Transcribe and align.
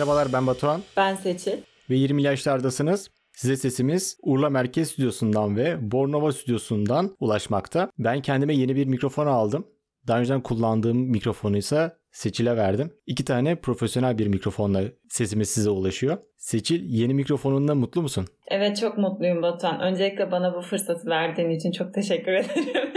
Merhabalar 0.00 0.32
ben 0.32 0.46
Batuhan 0.46 0.80
Ben 0.96 1.14
Seçil. 1.14 1.52
ve 1.90 1.94
20 1.96 2.22
yaşlardasınız. 2.22 3.10
Size 3.32 3.56
sesimiz 3.56 4.16
Urla 4.22 4.50
Merkez 4.50 4.90
Stüdyosu'ndan 4.90 5.56
ve 5.56 5.90
Bornova 5.92 6.32
Stüdyosu'ndan 6.32 7.16
ulaşmakta. 7.20 7.90
Ben 7.98 8.22
kendime 8.22 8.54
yeni 8.54 8.76
bir 8.76 8.86
mikrofon 8.86 9.26
aldım. 9.26 9.66
Daha 10.08 10.18
önceden 10.20 10.40
kullandığım 10.42 10.96
mikrofonu 10.98 11.56
ise 11.56 11.92
Seçil'e 12.12 12.56
verdim. 12.56 12.92
İki 13.06 13.24
tane 13.24 13.56
profesyonel 13.56 14.18
bir 14.18 14.26
mikrofonla 14.26 14.82
sesimiz 15.08 15.50
size 15.50 15.70
ulaşıyor. 15.70 16.18
Seçil 16.36 16.84
yeni 16.84 17.14
mikrofonunda 17.14 17.74
mutlu 17.74 18.02
musun? 18.02 18.26
Evet 18.48 18.76
çok 18.80 18.98
mutluyum 18.98 19.42
Batuhan. 19.42 19.80
Öncelikle 19.80 20.32
bana 20.32 20.54
bu 20.54 20.60
fırsatı 20.60 21.06
verdiğin 21.10 21.50
için 21.50 21.72
çok 21.72 21.94
teşekkür 21.94 22.32
ederim. 22.32 22.90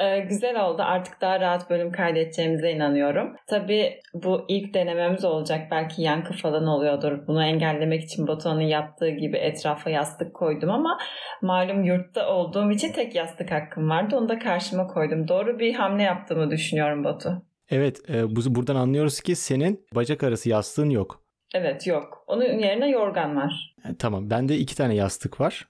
Ee, 0.00 0.18
güzel 0.18 0.64
oldu. 0.64 0.82
Artık 0.82 1.20
daha 1.20 1.40
rahat 1.40 1.70
bölüm 1.70 1.92
kaydedeceğimize 1.92 2.70
inanıyorum. 2.70 3.36
Tabii 3.46 4.00
bu 4.14 4.44
ilk 4.48 4.74
denememiz 4.74 5.24
olacak. 5.24 5.60
Belki 5.70 6.02
yankı 6.02 6.32
falan 6.32 6.66
oluyordur. 6.66 7.26
Bunu 7.26 7.44
engellemek 7.44 8.02
için 8.04 8.26
Batuhan'ın 8.26 8.60
yaptığı 8.60 9.10
gibi 9.10 9.36
etrafa 9.36 9.90
yastık 9.90 10.34
koydum 10.34 10.70
ama 10.70 10.98
malum 11.42 11.84
yurtta 11.84 12.28
olduğum 12.28 12.70
için 12.70 12.92
tek 12.92 13.14
yastık 13.14 13.52
hakkım 13.52 13.90
vardı. 13.90 14.16
Onu 14.16 14.28
da 14.28 14.38
karşıma 14.38 14.86
koydum. 14.86 15.28
Doğru 15.28 15.58
bir 15.58 15.74
hamle 15.74 16.02
yaptığımı 16.02 16.50
düşünüyorum 16.50 17.04
Batu. 17.04 17.42
Evet, 17.70 18.10
e, 18.10 18.36
bu, 18.36 18.54
buradan 18.54 18.76
anlıyoruz 18.76 19.20
ki 19.20 19.36
senin 19.36 19.86
bacak 19.94 20.22
arası 20.22 20.48
yastığın 20.48 20.90
yok. 20.90 21.22
Evet 21.54 21.86
yok. 21.86 22.24
Onun 22.26 22.58
yerine 22.58 22.90
yorgan 22.90 23.36
var. 23.36 23.74
E, 23.84 23.96
tamam, 23.98 24.30
bende 24.30 24.56
iki 24.56 24.76
tane 24.76 24.94
yastık 24.94 25.40
var. 25.40 25.68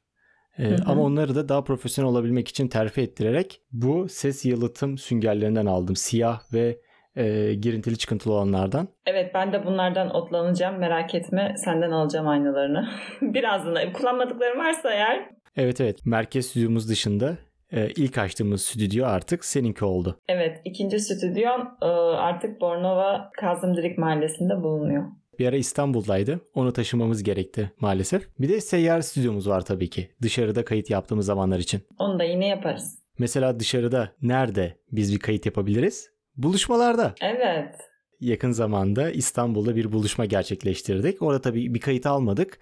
E, 0.58 0.64
Hı 0.64 0.74
hı. 0.74 0.76
ama 0.86 1.02
onları 1.02 1.34
da 1.34 1.48
daha 1.48 1.64
profesyonel 1.64 2.10
olabilmek 2.10 2.48
için 2.48 2.68
terfi 2.68 3.00
ettirerek 3.00 3.60
bu 3.72 4.08
ses 4.08 4.44
yalıtım 4.44 4.98
süngerlerinden 4.98 5.66
aldım. 5.66 5.96
Siyah 5.96 6.40
ve 6.52 6.78
e, 7.16 7.54
girintili 7.54 7.98
çıkıntılı 7.98 8.34
olanlardan. 8.34 8.88
Evet 9.06 9.30
ben 9.34 9.52
de 9.52 9.66
bunlardan 9.66 10.14
otlanacağım. 10.14 10.78
Merak 10.78 11.14
etme 11.14 11.54
senden 11.56 11.90
alacağım 11.90 12.28
aynalarını. 12.28 12.88
Birazdan 13.22 13.92
kullanmadıklarım 13.92 14.58
varsa 14.58 14.92
eğer. 14.92 15.30
Evet 15.56 15.80
evet, 15.80 16.06
merkez 16.06 16.46
stüdyomuz 16.46 16.88
dışında 16.88 17.36
e, 17.72 17.88
ilk 17.88 18.18
açtığımız 18.18 18.62
stüdyo 18.62 19.06
artık 19.06 19.44
seninki 19.44 19.84
oldu. 19.84 20.18
Evet 20.28 20.60
ikinci 20.64 21.00
stüdyom 21.00 21.60
e, 21.82 21.86
artık 21.86 22.60
Bornova 22.60 23.30
Kazımdirik 23.40 23.98
Mahallesi'nde 23.98 24.62
bulunuyor. 24.62 25.04
Bir 25.38 25.46
ara 25.46 25.56
İstanbul'daydı. 25.56 26.40
Onu 26.54 26.72
taşımamız 26.72 27.22
gerekti 27.22 27.72
maalesef. 27.80 28.28
Bir 28.38 28.48
de 28.48 28.60
seyyar 28.60 29.00
stüdyomuz 29.00 29.48
var 29.48 29.64
tabii 29.64 29.90
ki. 29.90 30.08
Dışarıda 30.22 30.64
kayıt 30.64 30.90
yaptığımız 30.90 31.26
zamanlar 31.26 31.58
için. 31.58 31.80
Onu 31.98 32.18
da 32.18 32.24
yine 32.24 32.48
yaparız. 32.48 32.98
Mesela 33.18 33.60
dışarıda 33.60 34.12
nerede 34.22 34.78
biz 34.92 35.14
bir 35.14 35.18
kayıt 35.18 35.46
yapabiliriz? 35.46 36.10
Buluşmalarda. 36.36 37.14
Evet. 37.20 37.74
Yakın 38.20 38.52
zamanda 38.52 39.10
İstanbul'da 39.10 39.76
bir 39.76 39.92
buluşma 39.92 40.24
gerçekleştirdik. 40.24 41.22
Orada 41.22 41.40
tabii 41.40 41.74
bir 41.74 41.80
kayıt 41.80 42.06
almadık. 42.06 42.58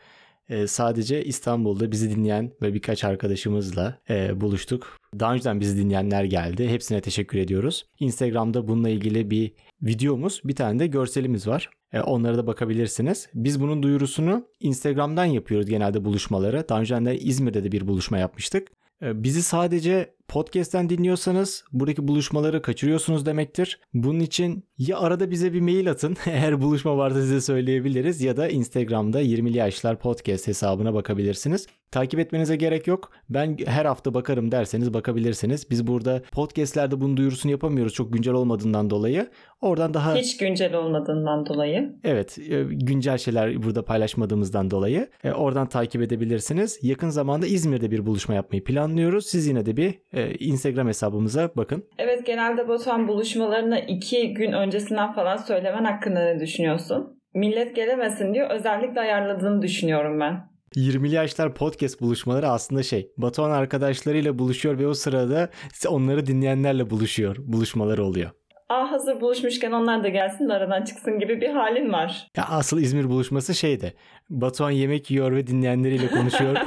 Ee, 0.49 0.67
sadece 0.67 1.25
İstanbul'da 1.25 1.93
bizi 1.93 2.17
dinleyen 2.17 2.53
ve 2.63 2.75
birkaç 2.75 3.05
arkadaşımızla 3.05 3.99
e, 4.11 4.41
buluştuk. 4.41 4.97
Daha 5.21 5.35
önceden 5.35 5.61
bizi 5.61 5.79
dinleyenler 5.79 6.25
geldi. 6.25 6.69
Hepsine 6.69 7.01
teşekkür 7.01 7.39
ediyoruz. 7.39 7.87
Instagram'da 8.01 8.69
bununla 8.69 8.89
ilgili 8.89 9.31
bir 9.31 9.53
videomuz, 9.83 10.41
bir 10.45 10.55
tane 10.55 10.79
de 10.79 10.87
görselimiz 10.87 11.47
var. 11.47 11.71
E, 11.93 12.01
onlara 12.01 12.37
da 12.39 12.47
bakabilirsiniz. 12.47 13.29
Biz 13.35 13.61
bunun 13.61 13.83
duyurusunu 13.83 14.47
Instagram'dan 14.61 15.25
yapıyoruz 15.25 15.67
genelde 15.67 16.05
buluşmaları. 16.05 16.69
Daha 16.69 16.81
önceden 16.81 17.07
de 17.07 17.19
İzmir'de 17.19 17.65
de 17.65 17.73
bir 17.73 17.87
buluşma 17.87 18.19
yapmıştık. 18.19 18.69
E, 19.03 19.23
Bizi 19.23 19.43
sadece 19.43 20.15
podcast'ten 20.29 20.89
dinliyorsanız 20.89 21.65
buradaki 21.73 22.09
buluşmaları 22.09 22.63
kaçırıyorsunuz 22.63 23.27
demektir. 23.27 23.81
Bunun 23.95 24.21
için 24.21 24.65
ya 24.79 24.99
arada 24.99 25.31
bize 25.31 25.53
bir 25.53 25.61
mail 25.61 25.91
atın 25.91 26.17
eğer 26.27 26.61
buluşma 26.61 26.97
varsa 26.97 27.21
size 27.21 27.41
söyleyebiliriz 27.41 28.21
ya 28.21 28.37
da 28.37 28.49
Instagram'da 28.49 29.23
20'li 29.23 29.57
yaşlar 29.57 29.99
podcast 29.99 30.47
hesabına 30.47 30.95
bakabilirsiniz. 30.95 31.67
Takip 31.91 32.21
etmenize 32.21 32.57
gerek 32.57 32.87
yok. 32.87 33.11
Ben 33.31 33.57
her 33.67 33.85
hafta 33.85 34.15
bakarım 34.15 34.53
derseniz 34.53 34.95
bakabilirsiniz. 34.95 35.71
Biz 35.71 35.87
burada 35.87 36.23
podcast'lerde 36.33 37.01
bunun 37.01 37.17
duyurusunu 37.17 37.53
yapamıyoruz 37.53 37.93
çok 37.93 38.13
güncel 38.13 38.35
olmadığından 38.35 38.91
dolayı. 38.91 39.31
Oradan 39.61 39.95
daha 39.95 40.15
Hiç 40.15 40.37
güncel 40.37 40.75
olmadığından 40.75 41.47
dolayı. 41.47 41.97
Evet, 42.05 42.39
e, 42.39 42.63
güncel 42.65 43.19
şeyler 43.19 43.63
burada 43.63 43.85
paylaşmadığımızdan 43.85 44.71
dolayı 44.71 45.09
e, 45.25 45.33
oradan 45.33 45.69
takip 45.69 46.03
edebilirsiniz. 46.03 46.79
Yakın 46.83 47.11
zamanda 47.11 47.47
İzmir'de 47.47 47.91
bir 47.91 48.07
buluşma 48.07 48.35
yapmayı 48.35 48.65
planlıyoruz. 48.65 49.27
Siz 49.27 49.47
yine 49.47 49.67
de 49.67 49.77
bir 49.77 49.95
e, 50.23 50.35
Instagram 50.35 50.89
hesabımıza 50.89 51.51
bakın. 51.57 51.85
Evet 51.99 52.27
genelde 52.27 52.69
Batuhan 52.69 53.09
buluşmalarını 53.09 53.79
iki 53.89 54.35
gün 54.35 54.53
öncesinden 54.53 55.13
falan 55.13 55.37
söylemen 55.37 55.85
hakkında 55.85 56.25
ne 56.25 56.41
düşünüyorsun? 56.41 57.21
Millet 57.35 57.77
gelemesin 57.77 58.35
diyor. 58.35 58.51
Özellikle 58.51 59.01
ayarladığını 59.01 59.63
düşünüyorum 59.63 60.21
ben. 60.21 60.53
20'li 60.77 61.15
yaşlar 61.15 61.55
podcast 61.55 62.01
buluşmaları 62.01 62.49
aslında 62.49 62.83
şey, 62.83 63.13
Batuhan 63.17 63.51
arkadaşlarıyla 63.51 64.39
buluşuyor 64.39 64.79
ve 64.79 64.87
o 64.87 64.95
sırada 64.95 65.51
onları 65.89 66.27
dinleyenlerle 66.27 66.91
buluşuyor. 66.91 67.37
Buluşmaları 67.39 68.05
oluyor. 68.05 68.31
Aa 68.69 68.91
hazır 68.91 69.21
buluşmuşken 69.21 69.73
onlar 69.73 70.05
da 70.05 70.09
gelsin 70.09 70.49
de 70.49 70.53
aradan 70.53 70.85
çıksın 70.85 71.19
gibi 71.19 71.41
bir 71.41 71.49
halin 71.49 71.93
var. 71.93 72.31
Ya 72.37 72.45
asıl 72.49 72.81
İzmir 72.81 73.09
buluşması 73.09 73.55
şeydi. 73.55 73.95
Batuhan 74.31 74.71
yemek 74.71 75.11
yiyor 75.11 75.33
ve 75.33 75.47
dinleyenleriyle 75.47 76.09
konuşuyor. 76.09 76.57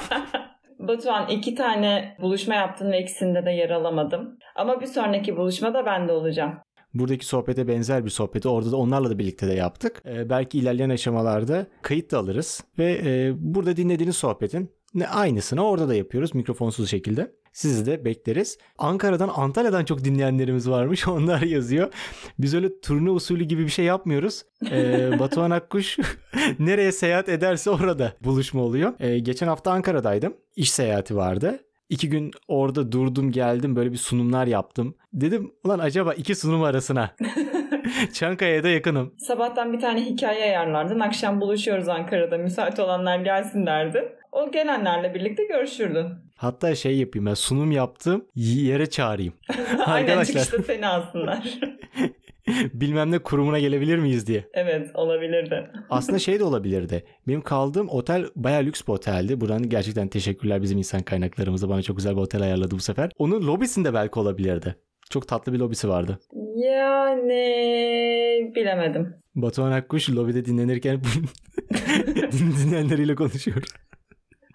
Batuhan 0.87 1.29
iki 1.29 1.55
tane 1.55 2.17
buluşma 2.21 2.55
yaptın 2.55 2.91
ve 2.91 3.01
ikisinde 3.01 3.45
de 3.45 3.51
yer 3.51 3.69
alamadım. 3.69 4.37
Ama 4.55 4.81
bir 4.81 4.85
sonraki 4.85 5.37
buluşmada 5.37 5.85
ben 5.85 6.07
de 6.07 6.11
olacağım. 6.11 6.53
Buradaki 6.93 7.25
sohbete 7.25 7.67
benzer 7.67 8.05
bir 8.05 8.09
sohbeti 8.09 8.49
orada 8.49 8.71
da 8.71 8.77
onlarla 8.77 9.09
da 9.09 9.19
birlikte 9.19 9.47
de 9.47 9.53
yaptık. 9.53 10.01
Ee, 10.05 10.29
belki 10.29 10.59
ilerleyen 10.59 10.89
aşamalarda 10.89 11.67
kayıt 11.81 12.11
da 12.11 12.17
alırız 12.17 12.63
ve 12.79 12.99
e, 13.05 13.33
burada 13.37 13.77
dinlediğiniz 13.77 14.17
sohbetin 14.17 14.71
ne 14.93 15.07
aynısını 15.07 15.67
orada 15.67 15.87
da 15.87 15.95
yapıyoruz 15.95 16.35
mikrofonsuz 16.35 16.89
şekilde. 16.89 17.31
Sizi 17.55 17.85
de 17.85 18.05
bekleriz. 18.05 18.57
Ankara'dan, 18.77 19.31
Antalya'dan 19.35 19.85
çok 19.85 20.03
dinleyenlerimiz 20.03 20.69
varmış. 20.69 21.07
Onlar 21.07 21.41
yazıyor. 21.41 21.93
Biz 22.39 22.55
öyle 22.55 22.79
turne 22.79 23.09
usulü 23.09 23.43
gibi 23.43 23.63
bir 23.63 23.69
şey 23.69 23.85
yapmıyoruz. 23.85 24.45
Ee, 24.71 25.11
Batuhan 25.19 25.51
Akkuş 25.51 25.97
nereye 26.59 26.91
seyahat 26.91 27.29
ederse 27.29 27.69
orada 27.69 28.13
buluşma 28.21 28.61
oluyor. 28.61 28.93
Ee, 28.99 29.19
geçen 29.19 29.47
hafta 29.47 29.71
Ankara'daydım. 29.71 30.33
İş 30.55 30.71
seyahati 30.71 31.15
vardı. 31.15 31.59
İki 31.89 32.09
gün 32.09 32.31
orada 32.47 32.91
durdum 32.91 33.31
geldim 33.31 33.75
böyle 33.75 33.91
bir 33.91 33.97
sunumlar 33.97 34.47
yaptım. 34.47 34.95
Dedim 35.13 35.51
ulan 35.63 35.79
acaba 35.79 36.13
iki 36.13 36.35
sunum 36.35 36.63
arasına 36.63 37.15
Çankaya'ya 38.13 38.63
da 38.63 38.69
yakınım. 38.69 39.13
Sabahtan 39.17 39.73
bir 39.73 39.79
tane 39.79 40.05
hikaye 40.05 40.43
ayarlardın. 40.43 40.99
Akşam 40.99 41.41
buluşuyoruz 41.41 41.89
Ankara'da. 41.89 42.37
Müsait 42.37 42.79
olanlar 42.79 43.19
gelsin 43.19 43.65
derdin. 43.65 44.03
O 44.35 44.51
gelenlerle 44.51 45.13
birlikte 45.13 45.43
görüşürdün. 45.45 46.05
Hatta 46.35 46.75
şey 46.75 46.97
yapayım 46.97 47.25
ben 47.25 47.33
sunum 47.33 47.71
yaptım 47.71 48.25
yere 48.35 48.89
çağırayım. 48.89 49.33
Aynen 49.85 50.23
çıkışta 50.23 50.63
seni 50.63 50.87
alsınlar. 50.87 51.59
bilmem 52.73 53.11
ne 53.11 53.19
kurumuna 53.19 53.59
gelebilir 53.59 53.97
miyiz 53.97 54.27
diye. 54.27 54.43
evet 54.53 54.91
olabilirdi. 54.93 55.71
Aslında 55.89 56.19
şey 56.19 56.39
de 56.39 56.43
olabilirdi. 56.43 57.03
Benim 57.27 57.41
kaldığım 57.41 57.89
otel 57.89 58.25
bayağı 58.35 58.63
lüks 58.63 58.81
bir 58.87 58.93
oteldi. 58.93 59.41
Buradan 59.41 59.69
gerçekten 59.69 60.07
teşekkürler 60.07 60.61
bizim 60.61 60.77
insan 60.77 61.01
kaynaklarımıza. 61.01 61.69
Bana 61.69 61.81
çok 61.81 61.97
güzel 61.97 62.15
bir 62.15 62.21
otel 62.21 62.41
ayarladı 62.41 62.75
bu 62.75 62.79
sefer. 62.79 63.11
Onun 63.17 63.47
lobisinde 63.47 63.93
belki 63.93 64.19
olabilirdi. 64.19 64.75
Çok 65.09 65.27
tatlı 65.27 65.53
bir 65.53 65.59
lobisi 65.59 65.89
vardı. 65.89 66.19
Yani 66.55 67.31
bilemedim. 68.55 69.15
Batuhan 69.35 69.71
Akkuş 69.71 70.09
lobide 70.09 70.45
dinlenirken 70.45 71.01
dinleyenleriyle 72.31 73.15
konuşuyor. 73.15 73.63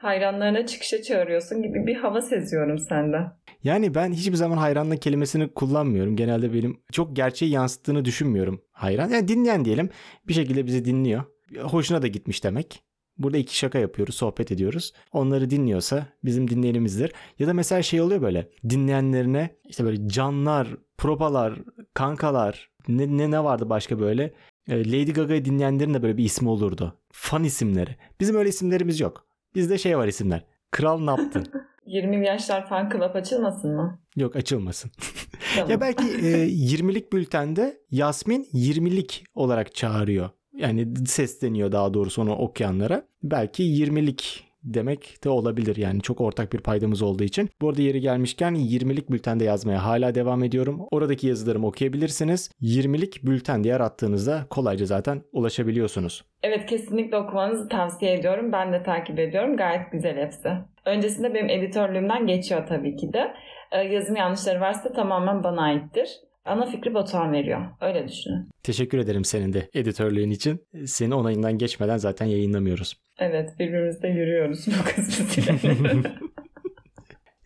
Hayranlarına 0.00 0.66
çıkışa 0.66 1.02
çağırıyorsun 1.02 1.62
gibi 1.62 1.86
bir 1.86 1.96
hava 1.96 2.22
seziyorum 2.22 2.78
senden. 2.78 3.32
Yani 3.64 3.94
ben 3.94 4.12
hiçbir 4.12 4.34
zaman 4.34 4.56
hayranlık 4.56 5.02
kelimesini 5.02 5.48
kullanmıyorum. 5.48 6.16
Genelde 6.16 6.54
benim 6.54 6.80
çok 6.92 7.16
gerçeği 7.16 7.50
yansıttığını 7.52 8.04
düşünmüyorum 8.04 8.62
hayran. 8.72 9.08
Yani 9.08 9.28
dinleyen 9.28 9.64
diyelim 9.64 9.90
bir 10.28 10.34
şekilde 10.34 10.66
bizi 10.66 10.84
dinliyor. 10.84 11.22
Hoşuna 11.62 12.02
da 12.02 12.06
gitmiş 12.06 12.44
demek. 12.44 12.82
Burada 13.18 13.38
iki 13.38 13.56
şaka 13.56 13.78
yapıyoruz, 13.78 14.14
sohbet 14.14 14.52
ediyoruz. 14.52 14.92
Onları 15.12 15.50
dinliyorsa 15.50 16.06
bizim 16.24 16.50
dinleyenimizdir. 16.50 17.12
Ya 17.38 17.46
da 17.46 17.54
mesela 17.54 17.82
şey 17.82 18.00
oluyor 18.00 18.22
böyle 18.22 18.48
dinleyenlerine 18.68 19.50
işte 19.68 19.84
böyle 19.84 20.08
canlar, 20.08 20.68
propalar, 20.98 21.54
kankalar 21.94 22.70
ne 22.88 23.16
ne, 23.16 23.30
ne 23.30 23.44
vardı 23.44 23.70
başka 23.70 24.00
böyle. 24.00 24.34
E, 24.68 24.92
Lady 24.92 25.12
Gaga'yı 25.12 25.44
dinleyenlerin 25.44 25.94
de 25.94 26.02
böyle 26.02 26.16
bir 26.16 26.24
ismi 26.24 26.48
olurdu. 26.48 26.98
Fan 27.12 27.44
isimleri. 27.44 27.96
Bizim 28.20 28.36
öyle 28.36 28.48
isimlerimiz 28.48 29.00
yok. 29.00 29.29
Bizde 29.54 29.78
şey 29.78 29.98
var 29.98 30.08
isimler. 30.08 30.44
Kral 30.70 31.00
ne 31.00 31.10
yaptın? 31.10 31.46
20 31.86 32.26
yaşlar 32.26 32.68
fan 32.68 32.90
club 32.90 33.14
açılmasın 33.14 33.76
mı? 33.76 33.98
Yok 34.16 34.36
açılmasın. 34.36 34.90
Tamam. 35.54 35.70
Ya 35.70 35.80
belki 35.80 36.04
e, 36.06 36.48
20'lik 36.48 37.12
bültende 37.12 37.80
Yasmin 37.90 38.44
20'lik 38.52 39.24
olarak 39.34 39.74
çağırıyor. 39.74 40.30
Yani 40.52 41.06
sesleniyor 41.06 41.72
daha 41.72 41.94
doğrusu 41.94 42.22
onu 42.22 42.36
okuyanlara. 42.36 43.06
Belki 43.22 43.62
20'lik 43.62 44.49
demek 44.62 45.24
de 45.24 45.28
olabilir 45.28 45.76
yani 45.76 46.00
çok 46.00 46.20
ortak 46.20 46.52
bir 46.52 46.58
paydamız 46.58 47.02
olduğu 47.02 47.24
için. 47.24 47.50
Bu 47.60 47.68
arada 47.68 47.82
yeri 47.82 48.00
gelmişken 48.00 48.54
20'lik 48.54 49.10
bültende 49.10 49.44
yazmaya 49.44 49.84
hala 49.84 50.14
devam 50.14 50.44
ediyorum. 50.44 50.80
Oradaki 50.90 51.26
yazılarımı 51.26 51.66
okuyabilirsiniz. 51.66 52.50
20'lik 52.62 53.24
bülten 53.24 53.64
diye 53.64 53.74
arattığınızda 53.74 54.46
kolayca 54.50 54.86
zaten 54.86 55.22
ulaşabiliyorsunuz. 55.32 56.24
Evet 56.42 56.66
kesinlikle 56.66 57.16
okumanızı 57.16 57.68
tavsiye 57.68 58.14
ediyorum. 58.14 58.52
Ben 58.52 58.72
de 58.72 58.82
takip 58.82 59.18
ediyorum. 59.18 59.56
Gayet 59.56 59.92
güzel 59.92 60.16
hepsi. 60.16 60.48
Öncesinde 60.86 61.34
benim 61.34 61.50
editörlüğümden 61.50 62.26
geçiyor 62.26 62.66
tabii 62.68 62.96
ki 62.96 63.12
de. 63.12 63.34
Ee, 63.72 63.78
yazım 63.78 64.16
yanlışları 64.16 64.60
varsa 64.60 64.92
tamamen 64.92 65.44
bana 65.44 65.62
aittir. 65.62 66.08
Ana 66.44 66.66
fikri 66.66 66.94
Batuhan 66.94 67.32
veriyor. 67.32 67.60
Öyle 67.80 68.08
düşünün. 68.08 68.48
Teşekkür 68.62 68.98
ederim 68.98 69.24
senin 69.24 69.52
de 69.52 69.68
editörlüğün 69.74 70.30
için. 70.30 70.66
Seni 70.86 71.14
onayından 71.14 71.58
geçmeden 71.58 71.96
zaten 71.96 72.26
yayınlamıyoruz. 72.26 72.94
Evet 73.20 73.58
birbirimizle 73.58 74.08
yürüyoruz 74.08 74.66
bu 74.66 74.84
kısmı 74.84 75.26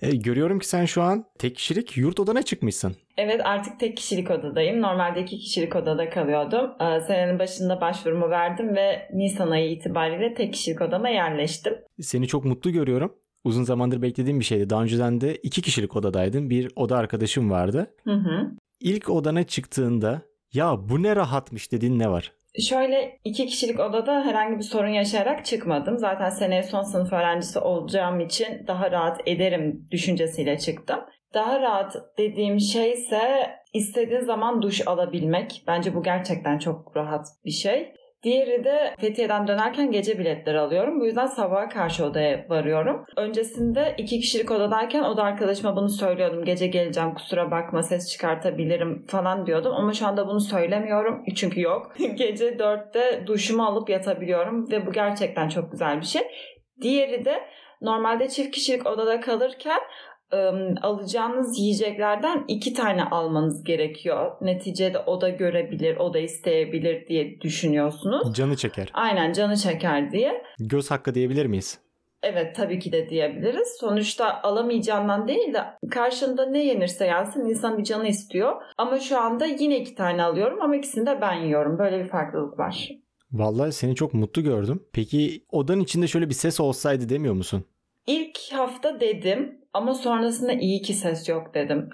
e, 0.02 0.16
görüyorum 0.16 0.58
ki 0.58 0.68
sen 0.68 0.84
şu 0.84 1.02
an 1.02 1.24
tek 1.38 1.56
kişilik 1.56 1.96
yurt 1.96 2.20
odana 2.20 2.42
çıkmışsın. 2.42 2.96
Evet 3.16 3.40
artık 3.44 3.80
tek 3.80 3.96
kişilik 3.96 4.30
odadayım. 4.30 4.82
Normalde 4.82 5.22
iki 5.22 5.38
kişilik 5.38 5.76
odada 5.76 6.10
kalıyordum. 6.10 6.70
Ee, 6.80 7.00
senenin 7.00 7.38
başında 7.38 7.80
başvurumu 7.80 8.30
verdim 8.30 8.76
ve 8.76 9.08
Nisan 9.12 9.50
ayı 9.50 9.70
itibariyle 9.70 10.34
tek 10.34 10.52
kişilik 10.52 10.80
odama 10.80 11.08
yerleştim. 11.08 11.74
Seni 12.00 12.28
çok 12.28 12.44
mutlu 12.44 12.70
görüyorum. 12.70 13.14
Uzun 13.44 13.64
zamandır 13.64 14.02
beklediğim 14.02 14.40
bir 14.40 14.44
şeydi. 14.44 14.70
Daha 14.70 14.82
önceden 14.82 15.20
de 15.20 15.36
iki 15.36 15.62
kişilik 15.62 15.96
odadaydın. 15.96 16.50
Bir 16.50 16.70
oda 16.76 16.96
arkadaşım 16.96 17.50
vardı. 17.50 17.94
Hı 18.04 18.14
hı. 18.14 18.50
İlk 18.80 19.10
odana 19.10 19.44
çıktığında 19.44 20.22
ya 20.52 20.88
bu 20.88 21.02
ne 21.02 21.16
rahatmış 21.16 21.72
dediğin 21.72 21.98
ne 21.98 22.10
var? 22.10 22.32
Şöyle 22.60 23.18
iki 23.24 23.46
kişilik 23.46 23.80
odada 23.80 24.24
herhangi 24.24 24.58
bir 24.58 24.62
sorun 24.62 24.88
yaşayarak 24.88 25.44
çıkmadım. 25.44 25.98
Zaten 25.98 26.30
seneye 26.30 26.62
son 26.62 26.82
sınıf 26.82 27.12
öğrencisi 27.12 27.58
olacağım 27.58 28.20
için 28.20 28.66
daha 28.66 28.90
rahat 28.90 29.20
ederim 29.26 29.88
düşüncesiyle 29.90 30.58
çıktım. 30.58 31.00
Daha 31.34 31.60
rahat 31.60 31.96
dediğim 32.18 32.60
şey 32.60 32.92
ise 32.92 33.50
istediğin 33.72 34.20
zaman 34.20 34.62
duş 34.62 34.88
alabilmek. 34.88 35.62
Bence 35.66 35.94
bu 35.94 36.02
gerçekten 36.02 36.58
çok 36.58 36.96
rahat 36.96 37.26
bir 37.44 37.50
şey. 37.50 37.94
Diğeri 38.24 38.64
de 38.64 38.94
Fethiye'den 39.00 39.48
dönerken 39.48 39.90
gece 39.90 40.18
biletleri 40.18 40.58
alıyorum. 40.58 41.00
Bu 41.00 41.06
yüzden 41.06 41.26
sabaha 41.26 41.68
karşı 41.68 42.04
odaya 42.04 42.46
varıyorum. 42.48 43.04
Öncesinde 43.16 43.94
iki 43.98 44.20
kişilik 44.20 44.50
odadayken 44.50 45.02
oda 45.02 45.22
arkadaşıma 45.22 45.76
bunu 45.76 45.88
söylüyordum. 45.88 46.44
Gece 46.44 46.66
geleceğim 46.66 47.14
kusura 47.14 47.50
bakma 47.50 47.82
ses 47.82 48.12
çıkartabilirim 48.12 49.06
falan 49.06 49.46
diyordum. 49.46 49.72
Ama 49.74 49.92
şu 49.92 50.06
anda 50.06 50.26
bunu 50.26 50.40
söylemiyorum. 50.40 51.24
Çünkü 51.36 51.60
yok. 51.60 51.94
gece 52.14 52.58
dörtte 52.58 53.24
duşumu 53.26 53.64
alıp 53.64 53.90
yatabiliyorum 53.90 54.70
ve 54.70 54.86
bu 54.86 54.92
gerçekten 54.92 55.48
çok 55.48 55.72
güzel 55.72 56.00
bir 56.00 56.06
şey. 56.06 56.22
Diğeri 56.82 57.24
de 57.24 57.40
normalde 57.80 58.28
çift 58.28 58.50
kişilik 58.50 58.86
odada 58.86 59.20
kalırken 59.20 59.80
alacağınız 60.82 61.58
yiyeceklerden 61.58 62.44
iki 62.48 62.74
tane 62.74 63.04
almanız 63.04 63.64
gerekiyor. 63.64 64.32
Neticede 64.40 64.98
o 64.98 65.20
da 65.20 65.28
görebilir, 65.28 65.96
o 65.96 66.14
da 66.14 66.18
isteyebilir 66.18 67.08
diye 67.08 67.40
düşünüyorsunuz. 67.40 68.34
Canı 68.34 68.56
çeker. 68.56 68.88
Aynen 68.94 69.32
canı 69.32 69.56
çeker 69.56 70.12
diye. 70.12 70.42
Göz 70.58 70.90
hakkı 70.90 71.14
diyebilir 71.14 71.46
miyiz? 71.46 71.78
Evet 72.22 72.56
tabii 72.56 72.78
ki 72.78 72.92
de 72.92 73.08
diyebiliriz. 73.08 73.76
Sonuçta 73.80 74.40
alamayacağından 74.42 75.28
değil 75.28 75.54
de 75.54 75.64
karşında 75.90 76.46
ne 76.46 76.64
yenirse 76.64 77.06
yensin 77.06 77.44
insan 77.48 77.78
bir 77.78 77.84
canı 77.84 78.08
istiyor. 78.08 78.52
Ama 78.78 78.98
şu 78.98 79.20
anda 79.20 79.46
yine 79.46 79.78
iki 79.80 79.94
tane 79.94 80.22
alıyorum 80.22 80.62
ama 80.62 80.76
ikisini 80.76 81.06
de 81.06 81.18
ben 81.20 81.34
yiyorum. 81.34 81.78
Böyle 81.78 82.04
bir 82.04 82.08
farklılık 82.08 82.58
var. 82.58 82.88
Vallahi 83.32 83.72
seni 83.72 83.94
çok 83.94 84.14
mutlu 84.14 84.42
gördüm. 84.42 84.82
Peki 84.92 85.44
odanın 85.50 85.80
içinde 85.80 86.06
şöyle 86.06 86.28
bir 86.28 86.34
ses 86.34 86.60
olsaydı 86.60 87.08
demiyor 87.08 87.34
musun? 87.34 87.64
İlk 88.06 88.38
hafta 88.52 89.00
dedim 89.00 89.58
ama 89.74 89.94
sonrasında 89.94 90.52
iyi 90.52 90.82
ki 90.82 90.92
ses 90.92 91.28
yok 91.28 91.54
dedim. 91.54 91.88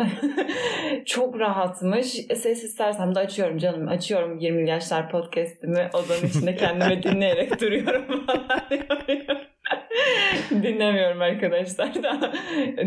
Çok 1.07 1.41
rahatmış. 1.41 2.07
Ses 2.35 2.65
istersem 2.65 3.15
de 3.15 3.19
açıyorum 3.19 3.59
canım. 3.59 3.89
Açıyorum 3.89 4.39
20 4.39 4.71
yaşlar 4.71 5.11
podcast'imi 5.11 5.89
odanın 5.95 6.29
içinde 6.29 6.57
kendime 6.57 7.03
dinleyerek 7.03 7.61
duruyorum 7.61 8.27
falan 8.27 8.61
Dinlemiyorum 10.63 11.21
arkadaşlar 11.21 12.03
da. 12.03 12.33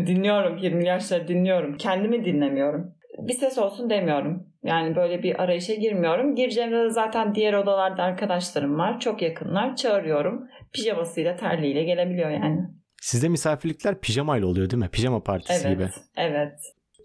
dinliyorum 0.06 0.58
20 0.58 0.86
yaşlar 0.86 1.28
dinliyorum. 1.28 1.76
Kendimi 1.76 2.24
dinlemiyorum. 2.24 2.94
Bir 3.18 3.32
ses 3.32 3.58
olsun 3.58 3.90
demiyorum. 3.90 4.46
Yani 4.64 4.96
böyle 4.96 5.22
bir 5.22 5.42
arayışa 5.42 5.74
girmiyorum. 5.74 6.34
Gireceğimde 6.34 6.76
de 6.84 6.90
zaten 6.90 7.34
diğer 7.34 7.52
odalarda 7.52 8.02
arkadaşlarım 8.02 8.78
var. 8.78 9.00
Çok 9.00 9.22
yakınlar. 9.22 9.76
Çağırıyorum. 9.76 10.48
Pijamasıyla 10.72 11.36
terliğiyle 11.36 11.84
gelebiliyor 11.84 12.30
yani. 12.30 12.73
Sizde 13.04 13.28
misafirlikler 13.28 14.00
pijamayla 14.00 14.46
oluyor 14.46 14.70
değil 14.70 14.82
mi? 14.82 14.88
Pijama 14.88 15.22
partisi 15.22 15.66
evet, 15.66 15.76
gibi. 15.76 15.88
Evet. 16.16 16.58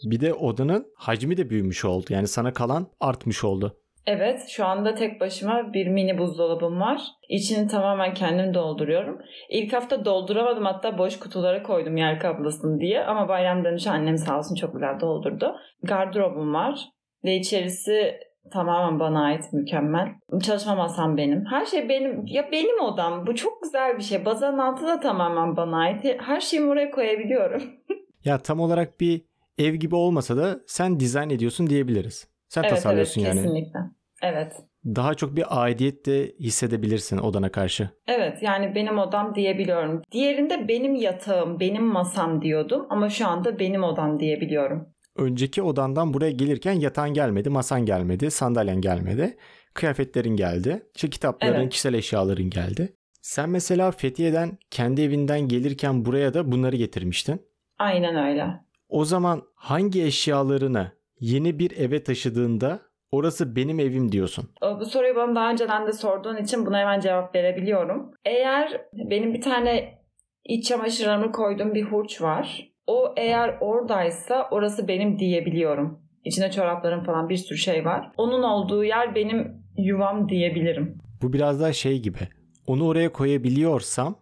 Bir 0.03 0.19
de 0.19 0.33
odanın 0.33 0.87
hacmi 0.95 1.37
de 1.37 1.49
büyümüş 1.49 1.85
oldu. 1.85 2.05
Yani 2.09 2.27
sana 2.27 2.53
kalan 2.53 2.87
artmış 2.99 3.43
oldu. 3.43 3.77
Evet 4.05 4.47
şu 4.49 4.65
anda 4.65 4.95
tek 4.95 5.21
başıma 5.21 5.73
bir 5.73 5.87
mini 5.87 6.17
buzdolabım 6.17 6.79
var. 6.79 7.01
İçini 7.29 7.67
tamamen 7.67 8.13
kendim 8.13 8.53
dolduruyorum. 8.53 9.19
İlk 9.49 9.73
hafta 9.73 10.05
dolduramadım 10.05 10.65
hatta 10.65 10.97
boş 10.97 11.19
kutulara 11.19 11.63
koydum 11.63 11.97
yer 11.97 12.19
kaplasın 12.19 12.79
diye. 12.79 13.03
Ama 13.03 13.27
bayram 13.27 13.63
dönüşü 13.65 13.89
annem 13.89 14.17
sağ 14.17 14.37
olsun 14.37 14.55
çok 14.55 14.73
güzel 14.73 14.99
doldurdu. 14.99 15.55
Gardırobum 15.83 16.53
var 16.53 16.79
ve 17.25 17.35
içerisi 17.35 18.19
tamamen 18.51 18.99
bana 18.99 19.23
ait 19.23 19.53
mükemmel. 19.53 20.07
Çalışma 20.43 20.75
masam 20.75 21.17
benim. 21.17 21.45
Her 21.45 21.65
şey 21.65 21.89
benim. 21.89 22.27
Ya 22.27 22.51
benim 22.51 22.81
odam. 22.81 23.27
Bu 23.27 23.35
çok 23.35 23.63
güzel 23.63 23.97
bir 23.97 24.03
şey. 24.03 24.25
Bazanın 24.25 24.57
altı 24.57 24.87
da 24.87 24.99
tamamen 24.99 25.57
bana 25.57 25.77
ait. 25.77 26.05
Her 26.19 26.39
şeyimi 26.39 26.69
oraya 26.69 26.91
koyabiliyorum. 26.91 27.63
ya 28.25 28.37
tam 28.37 28.59
olarak 28.59 28.99
bir 28.99 29.21
ev 29.57 29.73
gibi 29.73 29.95
olmasa 29.95 30.37
da 30.37 30.59
sen 30.67 30.99
dizayn 30.99 31.29
ediyorsun 31.29 31.67
diyebiliriz. 31.67 32.27
Sen 32.47 32.61
evet, 32.61 32.71
tasarlıyorsun 32.71 33.21
evet, 33.21 33.35
yani. 33.35 33.41
Kesinlikle. 33.41 33.79
Evet. 34.23 34.53
Daha 34.85 35.13
çok 35.13 35.35
bir 35.35 35.63
aidiyet 35.63 36.05
de 36.05 36.27
hissedebilirsin 36.39 37.17
odana 37.17 37.51
karşı. 37.51 37.89
Evet 38.07 38.37
yani 38.41 38.75
benim 38.75 38.99
odam 38.99 39.35
diyebiliyorum. 39.35 40.01
Diğerinde 40.11 40.67
benim 40.67 40.95
yatağım, 40.95 41.59
benim 41.59 41.83
masam 41.83 42.41
diyordum 42.41 42.85
ama 42.89 43.09
şu 43.09 43.27
anda 43.27 43.59
benim 43.59 43.83
odam 43.83 44.19
diyebiliyorum 44.19 44.87
önceki 45.19 45.61
odandan 45.61 46.13
buraya 46.13 46.31
gelirken 46.31 46.73
yatağın 46.73 47.13
gelmedi, 47.13 47.49
masan 47.49 47.85
gelmedi, 47.85 48.31
sandalyen 48.31 48.81
gelmedi. 48.81 49.37
Kıyafetlerin 49.73 50.35
geldi. 50.35 50.83
İşte 50.95 51.09
kitapların, 51.09 51.53
evet. 51.53 51.69
kişisel 51.69 51.93
eşyaların 51.93 52.49
geldi. 52.49 52.93
Sen 53.21 53.49
mesela 53.49 53.91
Fethiye'den 53.91 54.57
kendi 54.71 55.01
evinden 55.01 55.41
gelirken 55.47 56.05
buraya 56.05 56.33
da 56.33 56.51
bunları 56.51 56.75
getirmiştin. 56.75 57.41
Aynen 57.79 58.15
öyle. 58.15 58.45
O 58.89 59.05
zaman 59.05 59.41
hangi 59.55 60.03
eşyalarını 60.03 60.91
yeni 61.19 61.59
bir 61.59 61.77
eve 61.77 62.03
taşıdığında 62.03 62.79
orası 63.11 63.55
benim 63.55 63.79
evim 63.79 64.11
diyorsun? 64.11 64.49
Bu 64.79 64.85
soruyu 64.85 65.15
bana 65.15 65.35
daha 65.35 65.51
önceden 65.51 65.87
de 65.87 65.93
sorduğun 65.93 66.37
için 66.37 66.65
buna 66.65 66.79
hemen 66.79 66.99
cevap 66.99 67.35
verebiliyorum. 67.35 68.11
Eğer 68.25 68.81
benim 68.93 69.33
bir 69.33 69.41
tane 69.41 69.99
iç 70.45 70.67
çamaşırlarımı 70.67 71.31
koyduğum 71.31 71.75
bir 71.75 71.83
hurç 71.83 72.21
var 72.21 72.69
o 72.89 73.13
eğer 73.17 73.57
oradaysa 73.61 74.47
orası 74.51 74.87
benim 74.87 75.19
diyebiliyorum. 75.19 75.99
İçinde 76.25 76.51
çoraplarım 76.51 77.03
falan 77.03 77.29
bir 77.29 77.37
sürü 77.37 77.57
şey 77.57 77.85
var. 77.85 78.11
Onun 78.17 78.43
olduğu 78.43 78.83
yer 78.83 79.15
benim 79.15 79.63
yuvam 79.77 80.29
diyebilirim. 80.29 80.97
Bu 81.21 81.33
biraz 81.33 81.61
daha 81.61 81.73
şey 81.73 81.99
gibi. 81.99 82.19
Onu 82.67 82.87
oraya 82.87 83.11
koyabiliyorsam 83.11 84.15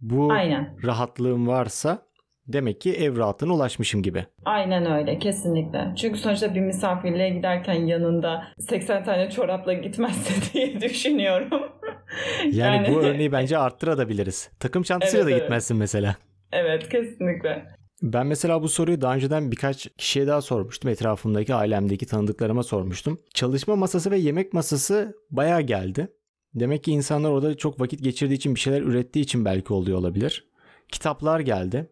bu 0.00 0.32
Aynen. 0.32 0.76
rahatlığım 0.84 1.48
varsa 1.48 1.98
demek 2.46 2.80
ki 2.80 2.92
ev 2.92 3.16
rahatına 3.16 3.54
ulaşmışım 3.54 4.02
gibi. 4.02 4.24
Aynen 4.44 4.92
öyle 4.92 5.18
kesinlikle. 5.18 5.92
Çünkü 5.96 6.18
sonuçta 6.18 6.54
bir 6.54 6.60
misafirliğe 6.60 7.30
giderken 7.30 7.86
yanında 7.86 8.44
80 8.58 9.04
tane 9.04 9.30
çorapla 9.30 9.72
gitmezse 9.72 10.52
diye 10.54 10.80
düşünüyorum. 10.80 11.62
yani, 12.44 12.56
yani 12.56 12.94
bu 12.94 13.00
örneği 13.00 13.32
bence 13.32 13.58
arttırabiliriz. 13.58 14.50
Takım 14.60 14.82
çantasıyla 14.82 15.24
evet, 15.24 15.34
da 15.34 15.38
gitmezsin 15.38 15.74
evet. 15.74 15.80
mesela. 15.80 16.16
Evet 16.52 16.88
kesinlikle. 16.88 17.66
Ben 18.02 18.26
mesela 18.26 18.62
bu 18.62 18.68
soruyu 18.68 19.00
daha 19.00 19.14
önceden 19.14 19.50
birkaç 19.50 19.88
kişiye 19.98 20.26
daha 20.26 20.40
sormuştum. 20.40 20.90
Etrafımdaki, 20.90 21.54
ailemdeki 21.54 22.06
tanıdıklarıma 22.06 22.62
sormuştum. 22.62 23.20
Çalışma 23.34 23.76
masası 23.76 24.10
ve 24.10 24.18
yemek 24.18 24.52
masası 24.52 25.16
bayağı 25.30 25.60
geldi. 25.60 26.08
Demek 26.54 26.84
ki 26.84 26.92
insanlar 26.92 27.30
orada 27.30 27.56
çok 27.56 27.80
vakit 27.80 28.02
geçirdiği 28.02 28.34
için 28.34 28.54
bir 28.54 28.60
şeyler 28.60 28.82
ürettiği 28.82 29.24
için 29.24 29.44
belki 29.44 29.72
oluyor 29.72 29.98
olabilir. 29.98 30.48
Kitaplar 30.88 31.40
geldi. 31.40 31.90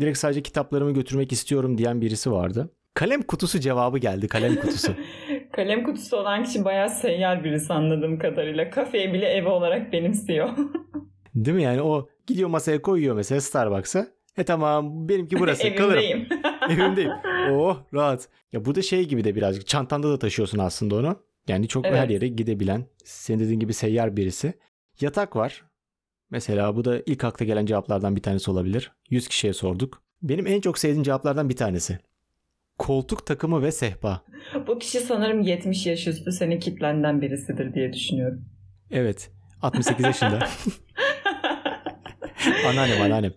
Direkt 0.00 0.18
sadece 0.18 0.42
kitaplarımı 0.42 0.94
götürmek 0.94 1.32
istiyorum 1.32 1.78
diyen 1.78 2.00
birisi 2.00 2.32
vardı. 2.32 2.72
Kalem 2.94 3.22
kutusu 3.22 3.60
cevabı 3.60 3.98
geldi. 3.98 4.28
Kalem 4.28 4.56
kutusu. 4.56 4.92
kalem 5.52 5.84
kutusu 5.84 6.16
olan 6.16 6.44
kişi 6.44 6.64
bayağı 6.64 6.90
seyyar 6.90 7.44
birisi 7.44 7.72
anladığım 7.72 8.18
kadarıyla. 8.18 8.70
Kafeyi 8.70 9.12
bile 9.12 9.26
evi 9.26 9.48
olarak 9.48 9.92
benimsiyor. 9.92 10.48
Değil 11.34 11.56
mi? 11.56 11.62
Yani 11.62 11.82
o 11.82 12.08
gidiyor 12.26 12.48
masaya 12.48 12.82
koyuyor 12.82 13.16
mesela 13.16 13.40
Starbucks'a. 13.40 14.06
E 14.36 14.44
tamam 14.44 15.08
benimki 15.08 15.38
burası 15.38 15.62
Evimdeyim. 15.66 16.28
kalırım. 16.28 16.42
Evimdeyim. 16.70 17.10
Oh 17.50 17.78
rahat. 17.94 18.28
Ya 18.52 18.64
bu 18.64 18.74
da 18.74 18.82
şey 18.82 19.08
gibi 19.08 19.24
de 19.24 19.34
birazcık 19.34 19.66
çantanda 19.66 20.10
da 20.10 20.18
taşıyorsun 20.18 20.58
aslında 20.58 20.96
onu. 20.96 21.16
Yani 21.48 21.68
çok 21.68 21.86
evet. 21.86 21.98
her 21.98 22.08
yere 22.08 22.28
gidebilen 22.28 22.86
senin 23.04 23.40
dediğin 23.40 23.60
gibi 23.60 23.74
seyyar 23.74 24.16
birisi. 24.16 24.52
Yatak 25.00 25.36
var. 25.36 25.64
Mesela 26.30 26.76
bu 26.76 26.84
da 26.84 27.02
ilk 27.06 27.24
akla 27.24 27.44
gelen 27.44 27.66
cevaplardan 27.66 28.16
bir 28.16 28.22
tanesi 28.22 28.50
olabilir. 28.50 28.92
100 29.10 29.28
kişiye 29.28 29.52
sorduk. 29.52 30.02
Benim 30.22 30.46
en 30.46 30.60
çok 30.60 30.78
sevdiğim 30.78 31.02
cevaplardan 31.02 31.48
bir 31.48 31.56
tanesi. 31.56 31.98
Koltuk 32.78 33.26
takımı 33.26 33.62
ve 33.62 33.72
sehpa. 33.72 34.24
Bu 34.66 34.78
kişi 34.78 35.00
sanırım 35.00 35.40
70 35.40 35.86
yaş 35.86 36.06
üstü 36.06 36.32
seni 36.32 36.58
kitlenden 36.58 37.20
birisidir 37.20 37.74
diye 37.74 37.92
düşünüyorum. 37.92 38.44
Evet. 38.90 39.30
68 39.62 40.04
yaşında. 40.04 40.38
anneannem 42.68 43.02
anneannem. 43.02 43.32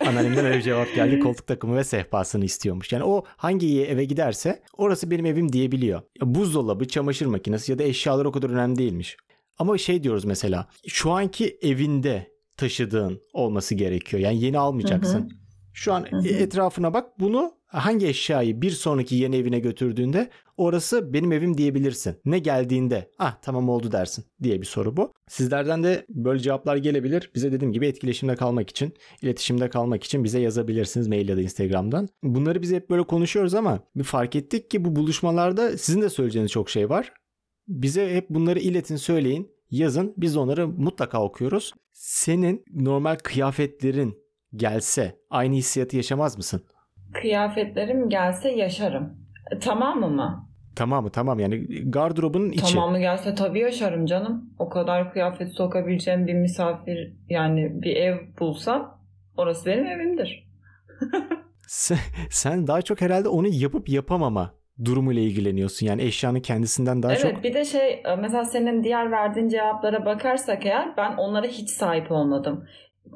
Anneannemden 0.00 0.44
öyle 0.44 0.56
bir 0.56 0.62
cevap 0.62 0.94
geldi. 0.94 1.20
Koltuk 1.20 1.46
takımı 1.46 1.76
ve 1.76 1.84
sehpasını 1.84 2.44
istiyormuş. 2.44 2.92
Yani 2.92 3.04
o 3.04 3.24
hangi 3.36 3.84
eve 3.84 4.04
giderse 4.04 4.62
orası 4.76 5.10
benim 5.10 5.26
evim 5.26 5.52
diyebiliyor. 5.52 6.02
Ya 6.20 6.34
buzdolabı, 6.34 6.88
çamaşır 6.88 7.26
makinesi 7.26 7.72
ya 7.72 7.78
da 7.78 7.82
eşyalar 7.82 8.24
o 8.24 8.32
kadar 8.32 8.50
önemli 8.50 8.78
değilmiş. 8.78 9.16
Ama 9.58 9.78
şey 9.78 10.02
diyoruz 10.02 10.24
mesela. 10.24 10.66
Şu 10.86 11.10
anki 11.10 11.58
evinde 11.62 12.32
taşıdığın 12.56 13.20
olması 13.32 13.74
gerekiyor. 13.74 14.22
Yani 14.22 14.40
yeni 14.40 14.58
almayacaksın. 14.58 15.20
Hı 15.20 15.24
hı. 15.24 15.28
Şu 15.72 15.92
an 15.92 16.06
Hı 16.10 16.16
hı. 16.16 16.28
etrafına 16.28 16.94
bak. 16.94 17.20
Bunu 17.20 17.52
hangi 17.78 18.06
eşyayı 18.06 18.62
bir 18.62 18.70
sonraki 18.70 19.14
yeni 19.14 19.36
evine 19.36 19.58
götürdüğünde 19.58 20.30
orası 20.56 21.12
benim 21.12 21.32
evim 21.32 21.58
diyebilirsin. 21.58 22.16
Ne 22.24 22.38
geldiğinde 22.38 23.10
ah 23.18 23.36
tamam 23.42 23.68
oldu 23.68 23.92
dersin 23.92 24.24
diye 24.42 24.60
bir 24.60 24.66
soru 24.66 24.96
bu. 24.96 25.12
Sizlerden 25.28 25.82
de 25.82 26.06
böyle 26.08 26.40
cevaplar 26.40 26.76
gelebilir. 26.76 27.30
Bize 27.34 27.52
dediğim 27.52 27.72
gibi 27.72 27.86
etkileşimde 27.86 28.36
kalmak 28.36 28.70
için, 28.70 28.94
iletişimde 29.22 29.70
kalmak 29.70 30.04
için 30.04 30.24
bize 30.24 30.40
yazabilirsiniz 30.40 31.08
mail 31.08 31.28
ya 31.28 31.36
da 31.36 31.40
Instagram'dan. 31.40 32.08
Bunları 32.22 32.62
biz 32.62 32.72
hep 32.72 32.90
böyle 32.90 33.02
konuşuyoruz 33.02 33.54
ama 33.54 33.80
bir 33.96 34.04
fark 34.04 34.36
ettik 34.36 34.70
ki 34.70 34.84
bu 34.84 34.96
buluşmalarda 34.96 35.78
sizin 35.78 36.02
de 36.02 36.10
söyleyeceğiniz 36.10 36.52
çok 36.52 36.70
şey 36.70 36.90
var. 36.90 37.12
Bize 37.68 38.14
hep 38.14 38.30
bunları 38.30 38.58
iletin, 38.58 38.96
söyleyin, 38.96 39.50
yazın. 39.70 40.14
Biz 40.16 40.36
onları 40.36 40.68
mutlaka 40.68 41.22
okuyoruz. 41.22 41.72
Senin 41.92 42.64
normal 42.74 43.16
kıyafetlerin 43.16 44.18
gelse 44.56 45.20
aynı 45.30 45.54
hissiyatı 45.54 45.96
yaşamaz 45.96 46.36
mısın? 46.36 46.62
Kıyafetlerim 47.12 48.08
gelse 48.08 48.50
yaşarım. 48.50 49.16
E, 49.52 49.58
Tamamı 49.58 50.08
mı? 50.08 50.46
Tamam 50.76 51.04
mı? 51.04 51.10
Tamam 51.10 51.38
yani 51.40 51.66
gardırobunun 51.90 52.50
içi. 52.50 52.74
Tamamı 52.74 52.98
gelse 53.00 53.34
tabii 53.34 53.58
yaşarım 53.60 54.06
canım. 54.06 54.54
O 54.58 54.68
kadar 54.68 55.12
kıyafet 55.12 55.54
sokabileceğim 55.54 56.26
bir 56.26 56.34
misafir 56.34 57.16
yani 57.28 57.82
bir 57.82 57.96
ev 57.96 58.16
bulsam 58.40 58.98
orası 59.36 59.66
benim 59.66 59.86
evimdir. 59.86 60.50
Sen, 61.66 61.98
sen 62.30 62.66
daha 62.66 62.82
çok 62.82 63.00
herhalde 63.00 63.28
onu 63.28 63.48
yapıp 63.48 63.88
yapamama 63.88 64.54
durumuyla 64.84 65.22
ilgileniyorsun. 65.22 65.86
Yani 65.86 66.02
eşyanın 66.02 66.40
kendisinden 66.40 67.02
daha 67.02 67.12
evet 67.12 67.34
çok. 67.34 67.44
bir 67.44 67.54
de 67.54 67.64
şey 67.64 68.02
e, 68.04 68.16
mesela 68.18 68.44
senin 68.44 68.84
diğer 68.84 69.10
verdiğin 69.10 69.48
cevaplara 69.48 70.04
bakarsak 70.06 70.66
eğer 70.66 70.96
ben 70.96 71.16
onlara 71.16 71.46
hiç 71.46 71.70
sahip 71.70 72.10
olmadım. 72.12 72.64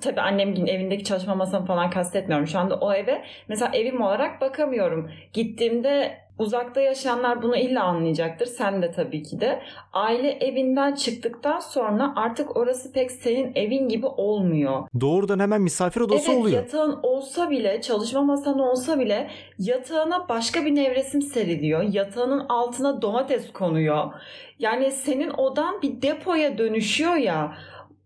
Tabii 0.01 0.21
annemin 0.21 0.67
evindeki 0.67 1.05
çalışma 1.05 1.35
masamı 1.35 1.67
falan 1.67 1.91
kastetmiyorum. 1.91 2.47
Şu 2.47 2.59
anda 2.59 2.77
o 2.77 2.93
eve 2.93 3.25
mesela 3.49 3.71
evim 3.75 4.03
olarak 4.03 4.41
bakamıyorum. 4.41 5.11
Gittiğimde 5.33 6.25
uzakta 6.39 6.81
yaşayanlar 6.81 7.43
bunu 7.43 7.57
illa 7.57 7.85
anlayacaktır. 7.85 8.47
Sen 8.47 8.83
de 8.83 8.93
tabii 8.93 9.23
ki 9.23 9.41
de. 9.41 9.63
Aile 9.93 10.31
evinden 10.31 10.95
çıktıktan 10.95 11.59
sonra 11.59 12.13
artık 12.17 12.57
orası 12.57 12.93
pek 12.93 13.11
senin 13.11 13.53
evin 13.55 13.89
gibi 13.89 14.07
olmuyor. 14.07 14.83
Doğrudan 15.01 15.39
hemen 15.39 15.63
misafir 15.63 16.01
odası 16.01 16.33
evet 16.33 16.41
oluyor. 16.41 16.57
yatağın 16.57 17.01
olsa 17.03 17.51
bile 17.51 17.81
çalışma 17.81 18.23
masan 18.23 18.59
olsa 18.59 19.01
bile 19.01 19.31
yatağına 19.59 20.29
başka 20.29 20.65
bir 20.65 20.75
nevresim 20.75 21.23
seriliyor. 21.23 21.83
Yatağının 21.83 22.47
altına 22.49 23.03
domates 23.03 23.53
konuyor. 23.53 24.13
Yani 24.59 24.91
senin 24.91 25.31
odan 25.31 25.83
bir 25.83 26.03
depoya 26.03 26.59
dönüşüyor 26.59 27.15
ya. 27.15 27.55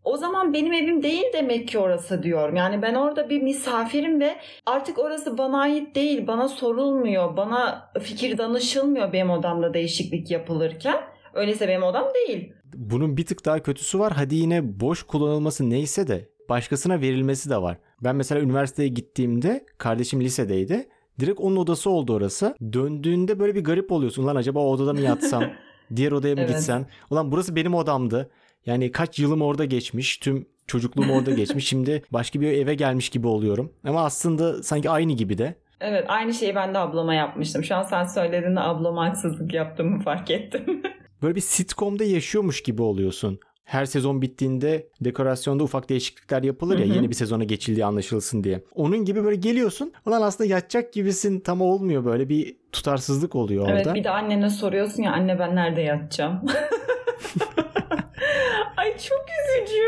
O 0.09 0.17
zaman 0.17 0.53
benim 0.53 0.73
evim 0.73 1.03
değil 1.03 1.25
demek 1.33 1.69
ki 1.69 1.79
orası 1.79 2.23
diyorum. 2.23 2.57
Yani 2.57 2.83
ben 2.83 2.95
orada 2.95 3.31
bir 3.31 3.43
misafirim 3.43 4.21
ve 4.21 4.37
artık 4.67 4.99
orası 4.99 5.39
bana 5.39 5.61
ait 5.61 5.95
değil. 5.95 6.27
Bana 6.27 6.49
sorulmuyor. 6.49 7.37
Bana 7.37 7.91
fikir 8.01 8.39
danışılmıyor 8.39 9.13
benim 9.13 9.31
odamda 9.31 9.75
değişiklik 9.75 10.31
yapılırken. 10.31 10.97
Öyleyse 11.35 11.69
benim 11.69 11.83
odam 11.83 12.05
değil. 12.15 12.53
Bunun 12.75 13.17
bir 13.17 13.27
tık 13.27 13.45
daha 13.45 13.63
kötüsü 13.63 13.99
var. 13.99 14.13
Hadi 14.17 14.35
yine 14.35 14.81
boş 14.81 15.03
kullanılması 15.03 15.71
neyse 15.71 16.09
de 16.09 16.29
başkasına 16.49 17.01
verilmesi 17.01 17.51
de 17.51 17.63
var. 17.63 17.77
Ben 18.05 18.17
mesela 18.17 18.41
üniversiteye 18.41 18.89
gittiğimde 18.89 19.65
kardeşim 19.79 20.21
lisedeydi. 20.21 20.89
Direkt 21.21 21.41
onun 21.41 21.57
odası 21.57 21.91
oldu 21.91 22.15
orası. 22.15 22.55
Döndüğünde 22.73 23.41
böyle 23.41 23.55
bir 23.55 23.65
garip 23.65 23.93
oluyorsun. 23.93 24.27
Lan 24.27 24.37
acaba 24.37 24.61
o 24.61 24.71
odada 24.71 24.93
mı 24.93 25.01
yatsam? 25.01 25.45
Diğer 25.97 26.13
odaya 26.13 26.35
mı 26.35 26.41
Evet. 26.41 26.51
gitsen? 26.51 26.87
Ulan 27.11 27.33
burası 27.33 27.57
benim 27.57 27.75
odamdı. 27.75 28.31
Yani 28.69 28.93
kaç 28.93 29.19
yılım 29.19 29.43
orada 29.43 29.65
geçmiş. 29.65 30.17
Tüm 30.17 30.47
çocukluğum 30.67 31.13
orada 31.13 31.31
geçmiş. 31.35 31.69
Şimdi 31.69 32.03
başka 32.11 32.41
bir 32.41 32.53
eve 32.53 32.75
gelmiş 32.75 33.09
gibi 33.09 33.27
oluyorum. 33.27 33.73
Ama 33.85 34.05
aslında 34.05 34.63
sanki 34.63 34.91
aynı 34.91 35.13
gibi 35.13 35.39
de. 35.39 35.55
Evet 35.81 36.05
aynı 36.09 36.35
şeyi 36.35 36.55
ben 36.55 36.75
de 36.75 36.79
ablama 36.79 37.15
yapmıştım. 37.15 37.65
Şu 37.65 37.77
an 37.77 37.83
sen 37.83 38.05
söylediğinde 38.05 38.61
ablama 38.61 39.09
haksızlık 39.09 39.55
yaptığımı 39.55 40.03
fark 40.03 40.31
ettim. 40.31 40.83
Böyle 41.23 41.35
bir 41.35 41.41
sitcom'da 41.41 42.05
yaşıyormuş 42.05 42.63
gibi 42.63 42.83
oluyorsun. 42.83 43.41
Her 43.69 43.85
sezon 43.87 44.23
bittiğinde 44.23 44.87
dekorasyonda 45.01 45.63
ufak 45.65 45.89
değişiklikler 45.89 46.43
yapılır 46.43 46.79
ya 46.79 46.87
Hı 46.87 46.91
hı. 46.91 46.95
yeni 46.95 47.09
bir 47.11 47.15
sezona 47.15 47.45
geçildiği 47.45 47.85
anlaşılsın 47.85 48.45
diye. 48.45 48.63
Onun 48.75 49.05
gibi 49.05 49.25
böyle 49.25 49.37
geliyorsun. 49.37 49.93
Ulan 50.07 50.23
aslında 50.23 50.51
yatacak 50.51 50.93
gibisin 50.93 51.41
tam 51.41 51.61
olmuyor 51.61 52.05
böyle 52.05 52.29
bir 52.29 52.57
tutarsızlık 52.73 53.35
oluyor 53.35 53.69
Evet 53.71 53.87
orada. 53.87 53.95
bir 53.95 54.05
de 54.05 54.11
annene 54.11 54.51
soruyorsun 54.51 55.03
ya 55.03 55.13
anne 55.13 55.39
ben 55.39 55.57
nerede 55.57 55.81
yatacağım? 55.81 56.41
Ay 58.77 58.91
çok 58.99 59.25
üzücü. 59.41 59.83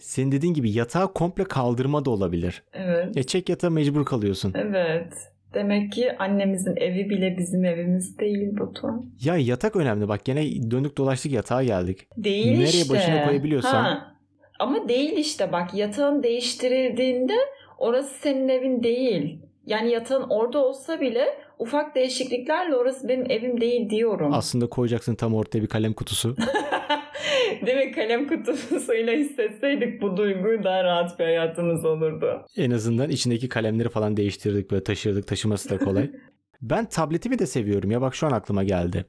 Senin 0.00 0.32
dediğin 0.32 0.54
gibi 0.54 0.70
yatağı 0.72 1.12
komple 1.14 1.44
kaldırma 1.44 2.04
da 2.04 2.10
olabilir. 2.10 2.62
Evet. 2.72 3.16
Ya 3.16 3.22
çek 3.22 3.48
yatağa 3.48 3.70
mecbur 3.70 4.04
kalıyorsun. 4.04 4.52
Evet. 4.56 5.12
Demek 5.54 5.92
ki 5.92 6.16
annemizin 6.18 6.76
evi 6.76 7.10
bile 7.10 7.38
bizim 7.38 7.64
evimiz 7.64 8.18
değil 8.18 8.58
Batuhan. 8.58 9.06
Ya 9.24 9.36
yatak 9.36 9.76
önemli 9.76 10.08
bak 10.08 10.24
gene 10.24 10.70
döndük 10.70 10.96
dolaştık 10.96 11.32
yatağa 11.32 11.62
geldik. 11.62 12.08
Değil 12.16 12.50
Nereye 12.50 12.64
işte. 12.64 12.94
başına 12.94 13.24
koyabiliyorsan. 13.26 13.84
Ha. 13.84 14.14
Ama 14.58 14.88
değil 14.88 15.12
işte 15.16 15.52
bak 15.52 15.74
yatağın 15.74 16.22
değiştirildiğinde 16.22 17.34
orası 17.78 18.14
senin 18.20 18.48
evin 18.48 18.82
değil. 18.82 19.38
Yani 19.66 19.90
yatağın 19.90 20.26
orada 20.30 20.64
olsa 20.64 21.00
bile 21.00 21.24
ufak 21.58 21.94
değişikliklerle 21.94 22.76
orası 22.76 23.08
benim 23.08 23.30
evim 23.30 23.60
değil 23.60 23.90
diyorum. 23.90 24.32
Aslında 24.34 24.66
koyacaksın 24.66 25.14
tam 25.14 25.34
ortaya 25.34 25.62
bir 25.62 25.66
kalem 25.66 25.92
kutusu. 25.92 26.36
Değil 27.66 27.86
mi? 27.86 27.92
Kalem 27.92 28.28
kutusuyla 28.28 29.12
hissetseydik 29.12 30.02
bu 30.02 30.16
duyguyu 30.16 30.64
daha 30.64 30.84
rahat 30.84 31.18
bir 31.18 31.24
hayatımız 31.24 31.84
olurdu. 31.84 32.46
En 32.56 32.70
azından 32.70 33.10
içindeki 33.10 33.48
kalemleri 33.48 33.88
falan 33.88 34.16
değiştirdik 34.16 34.70
böyle 34.70 34.84
taşırdık 34.84 35.26
taşıması 35.26 35.70
da 35.70 35.78
kolay. 35.78 36.10
ben 36.62 36.84
tabletimi 36.84 37.38
de 37.38 37.46
seviyorum 37.46 37.90
ya 37.90 38.00
bak 38.00 38.14
şu 38.14 38.26
an 38.26 38.32
aklıma 38.32 38.64
geldi. 38.64 39.04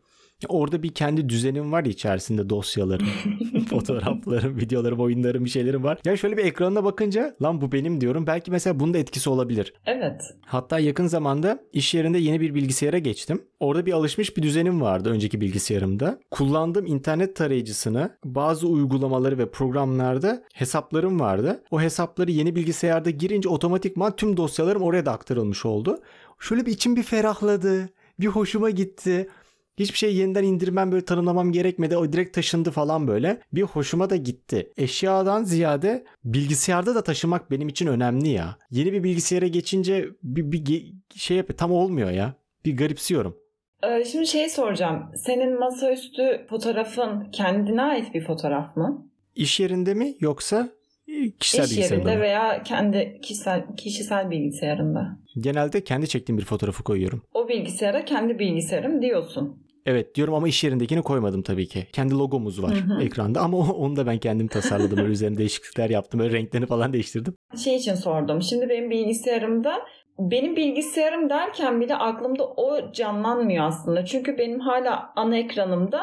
Orada 0.47 0.83
bir 0.83 0.89
kendi 0.89 1.29
düzenim 1.29 1.71
var 1.71 1.85
içerisinde 1.85 2.49
dosyalarım, 2.49 3.07
fotoğraflarım, 3.69 4.57
videolarım, 4.57 4.99
oyunlarım 4.99 5.45
bir 5.45 5.49
şeylerim 5.49 5.83
var. 5.83 5.97
Ya 6.05 6.17
şöyle 6.17 6.37
bir 6.37 6.45
ekranına 6.45 6.83
bakınca 6.83 7.35
lan 7.41 7.61
bu 7.61 7.71
benim 7.71 8.01
diyorum. 8.01 8.27
Belki 8.27 8.51
mesela 8.51 8.79
bunun 8.79 8.93
da 8.93 8.97
etkisi 8.97 9.29
olabilir. 9.29 9.73
Evet. 9.85 10.21
Hatta 10.45 10.79
yakın 10.79 11.07
zamanda 11.07 11.59
iş 11.73 11.93
yerinde 11.93 12.17
yeni 12.17 12.41
bir 12.41 12.55
bilgisayara 12.55 12.97
geçtim. 12.97 13.41
Orada 13.59 13.85
bir 13.85 13.93
alışmış 13.93 14.37
bir 14.37 14.43
düzenim 14.43 14.81
vardı 14.81 15.09
önceki 15.09 15.41
bilgisayarımda. 15.41 16.19
Kullandığım 16.31 16.85
internet 16.85 17.35
tarayıcısını 17.35 18.09
bazı 18.25 18.67
uygulamaları 18.67 19.37
ve 19.37 19.51
programlarda 19.51 20.43
hesaplarım 20.53 21.19
vardı. 21.19 21.63
O 21.71 21.81
hesapları 21.81 22.31
yeni 22.31 22.55
bilgisayarda 22.55 23.09
girince 23.09 23.49
otomatikman 23.49 24.15
tüm 24.15 24.37
dosyalarım 24.37 24.81
oraya 24.81 25.05
da 25.05 25.11
aktarılmış 25.11 25.65
oldu. 25.65 25.99
Şöyle 26.39 26.65
bir 26.65 26.71
içim 26.71 26.95
bir 26.95 27.03
ferahladı. 27.03 27.89
Bir 28.19 28.27
hoşuma 28.27 28.69
gitti. 28.69 29.29
Hiçbir 29.77 29.97
şey 29.97 30.15
yeniden 30.15 30.43
indirmem 30.43 30.91
böyle 30.91 31.05
tanımlamam 31.05 31.51
gerekmedi. 31.51 31.97
O 31.97 32.13
direkt 32.13 32.35
taşındı 32.35 32.71
falan 32.71 33.07
böyle. 33.07 33.41
Bir 33.53 33.61
hoşuma 33.61 34.09
da 34.09 34.15
gitti. 34.15 34.71
Eşyadan 34.77 35.43
ziyade 35.43 36.05
bilgisayarda 36.23 36.95
da 36.95 37.03
taşımak 37.03 37.51
benim 37.51 37.69
için 37.69 37.87
önemli 37.87 38.29
ya. 38.29 38.57
Yeni 38.71 38.93
bir 38.93 39.03
bilgisayara 39.03 39.47
geçince 39.47 40.09
bir, 40.23 40.51
bir 40.51 40.93
şey 41.15 41.37
yap 41.37 41.57
tam 41.57 41.71
olmuyor 41.71 42.11
ya. 42.11 42.33
Bir 42.65 42.77
garipsiyorum. 42.77 43.37
Ee, 43.83 44.05
şimdi 44.05 44.27
şey 44.27 44.49
soracağım. 44.49 45.11
Senin 45.15 45.59
masaüstü 45.59 46.45
fotoğrafın 46.49 47.31
kendine 47.31 47.81
ait 47.81 48.13
bir 48.13 48.25
fotoğraf 48.25 48.77
mı? 48.77 49.07
İş 49.35 49.59
yerinde 49.59 49.93
mi 49.93 50.15
yoksa 50.19 50.69
kişisel 51.39 51.63
İş 51.63 51.91
yerinde 51.91 52.19
veya 52.19 52.63
kendi 52.63 53.19
kişisel 53.21 53.63
kişisel 53.77 54.29
bilgisayarında. 54.31 55.07
Genelde 55.37 55.83
kendi 55.83 56.07
çektiğim 56.07 56.37
bir 56.37 56.45
fotoğrafı 56.45 56.83
koyuyorum. 56.83 57.21
O 57.33 57.47
bilgisayara 57.47 58.05
kendi 58.05 58.39
bilgisayarım 58.39 59.01
diyorsun. 59.01 59.63
Evet 59.85 60.15
diyorum 60.15 60.33
ama 60.33 60.47
iş 60.47 60.63
yerindekini 60.63 61.01
koymadım 61.01 61.41
tabii 61.41 61.67
ki. 61.67 61.87
Kendi 61.93 62.13
logomuz 62.13 62.63
var 62.63 62.71
Hı 62.75 62.93
hı. 62.93 63.03
ekranda 63.03 63.41
ama 63.41 63.57
onu 63.73 63.95
da 63.95 64.07
ben 64.07 64.17
kendim 64.17 64.47
tasarladım. 64.47 64.97
Böyle 64.97 65.11
üzerine 65.11 65.37
değişiklikler 65.37 65.89
yaptım. 65.89 66.19
Böyle 66.19 66.37
renklerini 66.37 66.67
falan 66.67 66.93
değiştirdim. 66.93 67.35
Şey 67.63 67.75
için 67.75 67.95
sordum. 67.95 68.41
Şimdi 68.41 68.69
benim 68.69 68.89
bilgisayarımda 68.89 69.73
benim 70.19 70.55
bilgisayarım 70.55 71.29
derken 71.29 71.81
bile 71.81 71.95
aklımda 71.95 72.47
o 72.47 72.91
canlanmıyor 72.91 73.65
aslında. 73.65 74.05
Çünkü 74.05 74.37
benim 74.37 74.59
hala 74.59 75.13
ana 75.15 75.37
ekranımda 75.37 76.01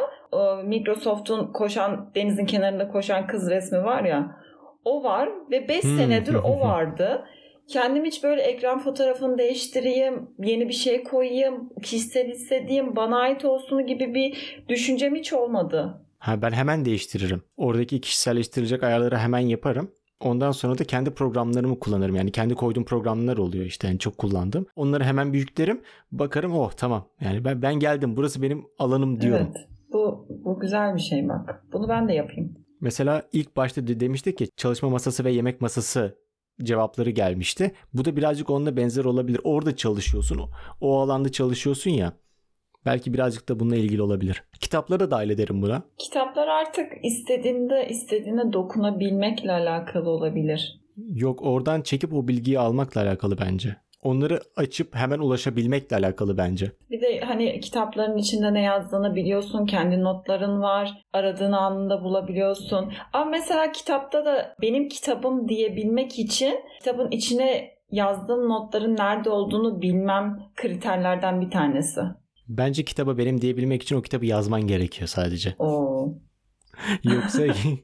Microsoft'un 0.65 1.53
koşan 1.53 2.11
denizin 2.15 2.47
kenarında 2.47 2.89
koşan 2.89 3.27
kız 3.27 3.51
resmi 3.51 3.85
var 3.85 4.05
ya. 4.05 4.37
O 4.85 5.03
var 5.05 5.29
ve 5.51 5.69
5 5.69 5.85
Hmm. 5.85 5.97
senedir 5.97 6.35
o 6.35 6.61
vardı. 6.61 7.25
Kendim 7.69 8.05
hiç 8.05 8.25
böyle 8.25 8.43
ekran 8.43 8.79
fotoğrafını 8.79 9.39
değiştireyim, 9.39 10.31
yeni 10.39 10.69
bir 10.69 10.75
şey 10.75 11.03
koyayım, 11.05 11.69
kişisel 11.83 12.29
hissedeyim, 12.29 12.97
bana 12.97 13.19
ait 13.19 13.45
olsun 13.45 13.87
gibi 13.87 14.15
bir 14.15 14.63
düşüncem 14.69 15.15
hiç 15.15 15.33
olmadı. 15.33 16.03
Ha 16.19 16.43
ben 16.43 16.51
hemen 16.51 16.85
değiştiririm. 16.85 17.43
Oradaki 17.57 18.01
kişiselleştirilecek 18.01 18.83
ayarları 18.83 19.17
hemen 19.17 19.39
yaparım. 19.39 19.91
Ondan 20.21 20.53
sonra 20.53 20.79
da 20.79 20.85
kendi 20.85 21.11
programlarımı 21.11 21.79
kullanırım. 21.81 22.15
Yani 22.17 22.33
kendi 22.33 22.55
koyduğum 22.55 22.85
programlar 22.85 23.37
oluyor 23.39 23.65
işte 23.65 23.89
yani 23.89 23.99
çok 23.99 24.19
kullandım. 24.19 24.67
Onları 24.77 25.05
hemen 25.05 25.33
büyüklerim. 25.33 25.81
Bakarım 26.13 26.55
oh 26.55 26.71
tamam. 26.73 27.09
Yani 27.21 27.45
ben 27.45 27.63
ben 27.63 27.75
geldim. 27.75 28.17
Burası 28.17 28.43
benim 28.43 28.65
alanım 28.79 29.21
diyorum. 29.21 29.47
Evet. 29.57 29.67
Bu 29.93 30.27
bu 30.45 30.61
güzel 30.61 30.95
bir 30.95 31.01
şey 31.01 31.29
bak. 31.29 31.65
Bunu 31.73 31.89
ben 31.89 32.09
de 32.09 32.13
yapayım. 32.13 32.55
Mesela 32.81 33.29
ilk 33.33 33.57
başta 33.57 33.87
de 33.87 34.01
demiştik 34.01 34.39
ki 34.39 34.49
çalışma 34.57 34.89
masası 34.89 35.25
ve 35.25 35.33
yemek 35.33 35.61
masası 35.61 36.19
cevapları 36.63 37.11
gelmişti. 37.11 37.73
Bu 37.95 38.05
da 38.05 38.17
birazcık 38.17 38.51
onunla 38.51 38.77
benzer 38.77 39.05
olabilir. 39.05 39.41
Orada 39.45 39.77
çalışıyorsun. 39.77 40.39
O, 40.39 40.49
o 40.81 40.99
alanda 41.01 41.33
çalışıyorsun 41.33 41.91
ya. 41.91 42.13
Belki 42.87 43.15
birazcık 43.15 43.49
da 43.49 43.61
bununla 43.61 43.77
ilgili 43.77 44.03
olabilir. 44.03 44.45
Kitapları 44.61 45.01
da 45.01 45.11
dahil 45.11 45.31
ederim 45.31 45.63
buna. 45.63 45.83
Kitaplar 45.99 46.49
artık 46.49 46.93
istediğinde 47.03 47.89
istediğine 47.89 48.53
dokunabilmekle 48.53 49.53
alakalı 49.53 50.11
olabilir. 50.11 50.81
Yok 50.97 51.43
oradan 51.43 51.83
çekip 51.83 52.15
o 52.15 52.29
bilgiyi 52.29 52.59
almakla 52.59 53.01
alakalı 53.03 53.39
bence. 53.39 53.77
Onları 54.03 54.41
açıp 54.57 54.95
hemen 54.95 55.19
ulaşabilmekle 55.19 55.97
alakalı 55.97 56.39
bence. 56.39 56.73
Bir 56.91 57.01
de 57.01 57.21
hani 57.21 57.61
kitapların 57.61 58.17
içinde 58.17 58.55
ne 58.55 58.63
yazdığını 58.63 59.15
biliyorsun, 59.15 59.67
kendi 59.67 60.03
notların 60.03 60.63
var, 60.63 61.05
aradığın 61.13 61.53
anında 61.53 62.05
bulabiliyorsun. 62.05 62.93
Ama 63.13 63.25
mesela 63.31 63.73
kitapta 63.73 64.25
da 64.25 64.55
benim 64.63 64.89
kitabım 64.89 65.49
diyebilmek 65.49 66.19
için 66.19 66.55
kitabın 66.79 67.11
içine 67.11 67.71
yazdığım 67.91 68.49
notların 68.49 68.97
nerede 68.97 69.31
olduğunu 69.31 69.83
bilmem 69.83 70.39
kriterlerden 70.57 71.41
bir 71.41 71.51
tanesi. 71.51 72.01
Bence 72.49 72.85
kitaba 72.85 73.19
benim 73.19 73.41
diyebilmek 73.41 73.83
için 73.83 73.97
o 73.97 74.03
kitabı 74.03 74.27
yazman 74.27 74.67
gerekiyor 74.67 75.09
sadece. 75.09 75.55
Oo, 75.59 76.09
Yoksa 77.05 77.43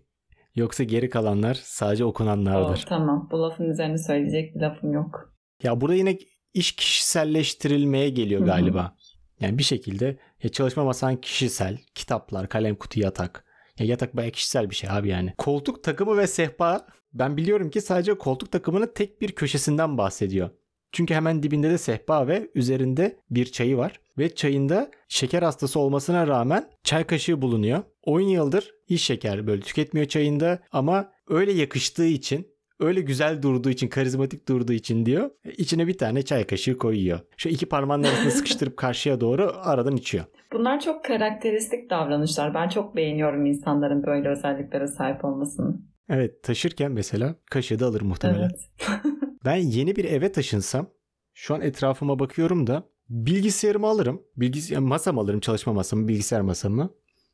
yoksa 0.55 0.85
geri 0.85 1.11
kalanlar 1.11 1.55
sadece 1.63 2.05
oo, 2.05 2.09
okunanlardır. 2.09 2.85
tamam 2.89 3.29
bu 3.33 3.43
lafın 3.43 3.65
üzerine 3.71 3.99
söyleyecek 3.99 4.55
bir 4.55 4.61
lafım 4.61 4.93
yok. 4.93 5.34
Ya 5.63 5.81
burada 5.81 5.95
yine 5.95 6.19
iş 6.55 6.73
kişiselleştirilmeye 6.73 8.09
geliyor 8.09 8.41
Hı 8.41 8.45
hı. 8.45 8.49
galiba. 8.49 8.97
Yani 9.41 9.59
bir 9.59 9.63
şekilde 9.63 10.19
ya 10.43 10.51
çalışma 10.51 10.85
masan 10.85 11.17
kişisel, 11.17 11.79
kitaplar, 11.95 12.49
kalem 12.49 12.75
kutu, 12.75 13.01
yatak. 13.01 13.45
Ya 13.79 13.87
yatak 13.87 14.17
bayağı 14.17 14.31
kişisel 14.31 14.71
bir 14.71 14.75
şey 14.75 14.91
abi 14.91 15.09
yani. 15.09 15.35
Koltuk 15.39 15.85
takımı 15.85 16.17
ve 16.19 16.27
sehpa 16.27 16.87
ben 17.13 17.37
biliyorum 17.37 17.71
ki 17.71 17.81
sadece 17.81 18.19
koltuk 18.19 18.53
takımının 18.53 18.91
tek 18.95 19.21
bir 19.21 19.33
köşesinden 19.33 19.99
bahsediyor. 19.99 20.51
Çünkü 20.93 21.15
hemen 21.15 21.43
dibinde 21.43 21.71
de 21.71 21.79
sehpa 21.79 22.29
ve 22.29 22.51
üzerinde 22.55 23.21
bir 23.31 23.47
çayı 23.47 23.77
var. 23.77 24.01
Ve 24.19 24.35
çayında 24.35 24.91
şeker 25.09 25.43
hastası 25.43 25.81
olmasına 25.81 26.27
rağmen 26.27 26.71
çay 26.85 27.05
kaşığı 27.05 27.43
bulunuyor. 27.43 27.83
10 28.03 28.21
yıldır 28.21 28.75
hiç 28.91 29.03
şeker 29.03 29.47
böyle 29.47 29.63
tüketmiyor 29.63 30.09
çayında 30.09 30.59
ama 30.73 31.13
öyle 31.29 31.53
yakıştığı 31.53 32.07
için 32.07 32.54
öyle 32.81 33.01
güzel 33.01 33.43
durduğu 33.43 33.71
için, 33.71 33.89
karizmatik 33.89 34.49
durduğu 34.49 34.73
için 34.73 35.07
diyor. 35.07 35.31
içine 35.57 35.87
bir 35.87 35.99
tane 35.99 36.23
çay 36.23 36.45
kaşığı 36.47 36.79
koyuyor. 36.79 37.21
Şu 37.37 37.49
iki 37.49 37.67
parmağının 37.67 38.05
arasında 38.05 38.31
sıkıştırıp 38.31 38.77
karşıya 38.77 39.21
doğru 39.21 39.53
aradan 39.57 39.97
içiyor. 39.97 40.25
Bunlar 40.53 40.81
çok 40.81 41.05
karakteristik 41.05 41.91
davranışlar. 41.91 42.55
Ben 42.55 42.69
çok 42.69 42.97
beğeniyorum 42.97 43.47
insanların 43.47 44.07
böyle 44.07 44.29
özelliklere 44.29 44.87
sahip 44.87 45.25
olmasını. 45.25 45.77
Evet 46.09 46.43
taşırken 46.43 46.93
mesela 46.93 47.37
kaşığı 47.51 47.81
da 47.81 47.87
alır 47.87 48.01
muhtemelen. 48.01 48.41
Evet. 48.41 48.71
Ben 49.45 49.57
yeni 49.57 49.97
bir 49.97 50.05
eve 50.05 50.33
taşınsam 50.33 50.91
şu 51.35 51.55
an 51.55 51.61
etrafıma 51.61 52.19
bakıyorum 52.19 52.67
da 52.67 52.83
bilgisayarımı 53.09 53.87
alırım. 53.87 54.23
Bilgisayar 54.37 54.79
masam 54.79 55.19
alırım 55.19 55.41
çalışma 55.41 55.73
masamı, 55.73 56.09
bilgisayar 56.09 56.41
masamı. 56.41 56.91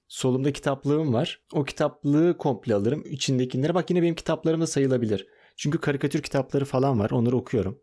Solumda 0.09 0.53
kitaplığım 0.53 1.12
var. 1.14 1.43
O 1.53 1.64
kitaplığı 1.64 2.37
komple 2.38 2.75
alırım. 2.75 3.05
İçindekilere 3.11 3.75
bak 3.75 3.91
yine 3.91 4.03
benim 4.03 4.14
kitaplarım 4.14 4.61
da 4.61 4.67
sayılabilir. 4.67 5.27
Çünkü 5.61 5.79
karikatür 5.79 6.23
kitapları 6.23 6.64
falan 6.64 6.99
var. 6.99 7.11
Onları 7.11 7.37
okuyorum. 7.37 7.79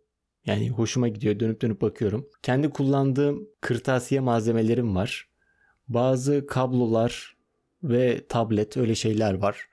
Yani 0.46 0.70
hoşuma 0.70 1.08
gidiyor. 1.08 1.40
Dönüp 1.40 1.62
dönüp 1.62 1.82
bakıyorum. 1.82 2.28
Kendi 2.44 2.70
kullandığım 2.70 3.48
kırtasiye 3.62 4.22
malzemelerim 4.22 4.96
var. 4.96 5.30
Bazı 5.88 6.48
kablolar 6.48 7.38
ve 7.84 8.28
tablet 8.28 8.78
öyle 8.78 8.96
şeyler 8.96 9.34
var. 9.34 9.70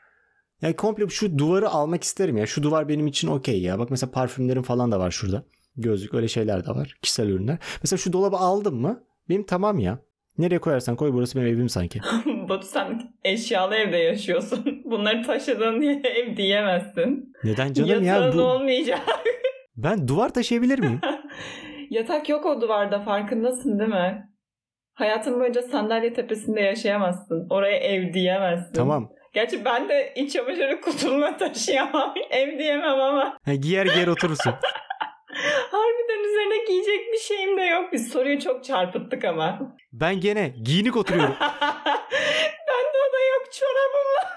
Yani 0.63 0.77
komple 0.77 1.09
şu 1.09 1.39
duvarı 1.39 1.69
almak 1.69 2.05
isterim 2.05 2.37
ya. 2.37 2.47
Şu 2.47 2.63
duvar 2.63 2.89
benim 2.89 3.07
için 3.07 3.29
okey 3.29 3.63
ya. 3.63 3.79
Bak 3.79 3.91
mesela 3.91 4.11
parfümlerim 4.11 4.63
falan 4.63 4.93
da 4.93 4.99
var 5.01 5.11
şurada. 5.11 5.45
Gözlük 5.77 6.15
öyle 6.15 6.29
şeyler 6.29 6.67
de 6.67 6.71
var. 6.71 6.97
Kişisel 7.03 7.29
ürünler. 7.29 7.59
Mesela 7.83 7.99
şu 7.99 8.13
dolabı 8.13 8.37
aldım 8.37 8.81
mı? 8.81 9.05
Benim 9.29 9.47
tamam 9.47 9.79
ya. 9.79 9.99
Nereye 10.39 10.59
koyarsan 10.59 10.97
koy 10.97 11.13
burası 11.13 11.39
benim 11.39 11.49
evim 11.49 11.69
sanki. 11.69 12.01
Batu 12.49 12.67
sen 12.67 13.03
eşyalı 13.25 13.75
evde 13.75 13.97
yaşıyorsun. 13.97 14.83
Bunları 14.85 15.23
taşıdığın 15.23 15.83
ev 16.05 16.37
diyemezsin. 16.37 17.33
Neden 17.45 17.73
canım 17.73 18.05
Yatağın 18.05 18.27
ya? 18.33 18.39
Bu... 18.39 18.43
olmayacak. 18.43 19.01
Ben 19.77 20.09
duvar 20.09 20.29
taşıyabilir 20.35 20.79
miyim? 20.79 21.01
Yatak 21.91 22.29
yok 22.29 22.47
o 22.47 22.61
duvarda 22.61 23.01
farkındasın 23.01 23.79
değil 23.79 23.91
mi? 23.91 24.29
Hayatın 24.95 25.41
boyunca 25.41 25.63
sandalye 25.63 26.13
tepesinde 26.13 26.61
yaşayamazsın. 26.61 27.47
Oraya 27.51 27.77
ev 27.79 28.13
diyemezsin. 28.15 28.73
tamam. 28.75 29.11
Gerçi 29.33 29.65
ben 29.65 29.89
de 29.89 30.13
iç 30.17 30.33
çamaşırı 30.33 30.81
kutumla 30.81 31.37
taşıyamam. 31.37 32.15
Ev 32.31 32.59
diyemem 32.59 33.01
ama. 33.01 33.39
Ha, 33.45 33.55
giyer 33.55 33.87
giyer 33.87 34.07
oturursun. 34.07 34.53
Harbiden 35.71 36.29
üzerine 36.31 36.65
giyecek 36.69 37.13
bir 37.13 37.19
şeyim 37.19 37.59
de 37.59 37.63
yok. 37.63 37.93
Biz 37.93 38.09
soruyu 38.13 38.41
çok 38.41 38.65
çarpıttık 38.65 39.25
ama. 39.25 39.77
Ben 39.93 40.21
gene 40.21 40.49
giyinik 40.65 40.97
oturuyorum. 40.97 41.35
Bende 41.41 42.99
o 43.09 43.13
da 43.13 43.21
yok 43.35 43.53
çorabım. 43.53 44.31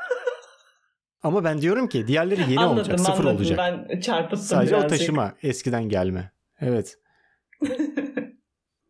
Ama 1.24 1.44
ben 1.44 1.62
diyorum 1.62 1.88
ki 1.88 2.08
diğerleri 2.08 2.42
yeni 2.42 2.60
anladım, 2.60 2.78
olacak. 2.78 3.00
Sıfır 3.00 3.24
anladım. 3.24 3.36
olacak. 3.38 3.60
Ben 3.90 4.00
çarpıttım 4.00 4.46
Sadece 4.46 4.76
o 4.76 4.80
birazcık. 4.80 5.00
taşıma. 5.00 5.34
Eskiden 5.44 5.90
gelme. 5.90 6.32
Evet. 6.62 6.96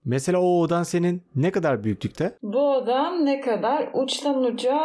Mesela 0.05 0.39
o 0.41 0.59
odan 0.59 0.83
senin 0.83 1.23
ne 1.35 1.51
kadar 1.51 1.83
büyüklükte? 1.83 2.37
Bu 2.41 2.75
odam 2.75 3.25
ne 3.25 3.41
kadar? 3.41 3.89
Uçtan 3.93 4.43
uca 4.43 4.77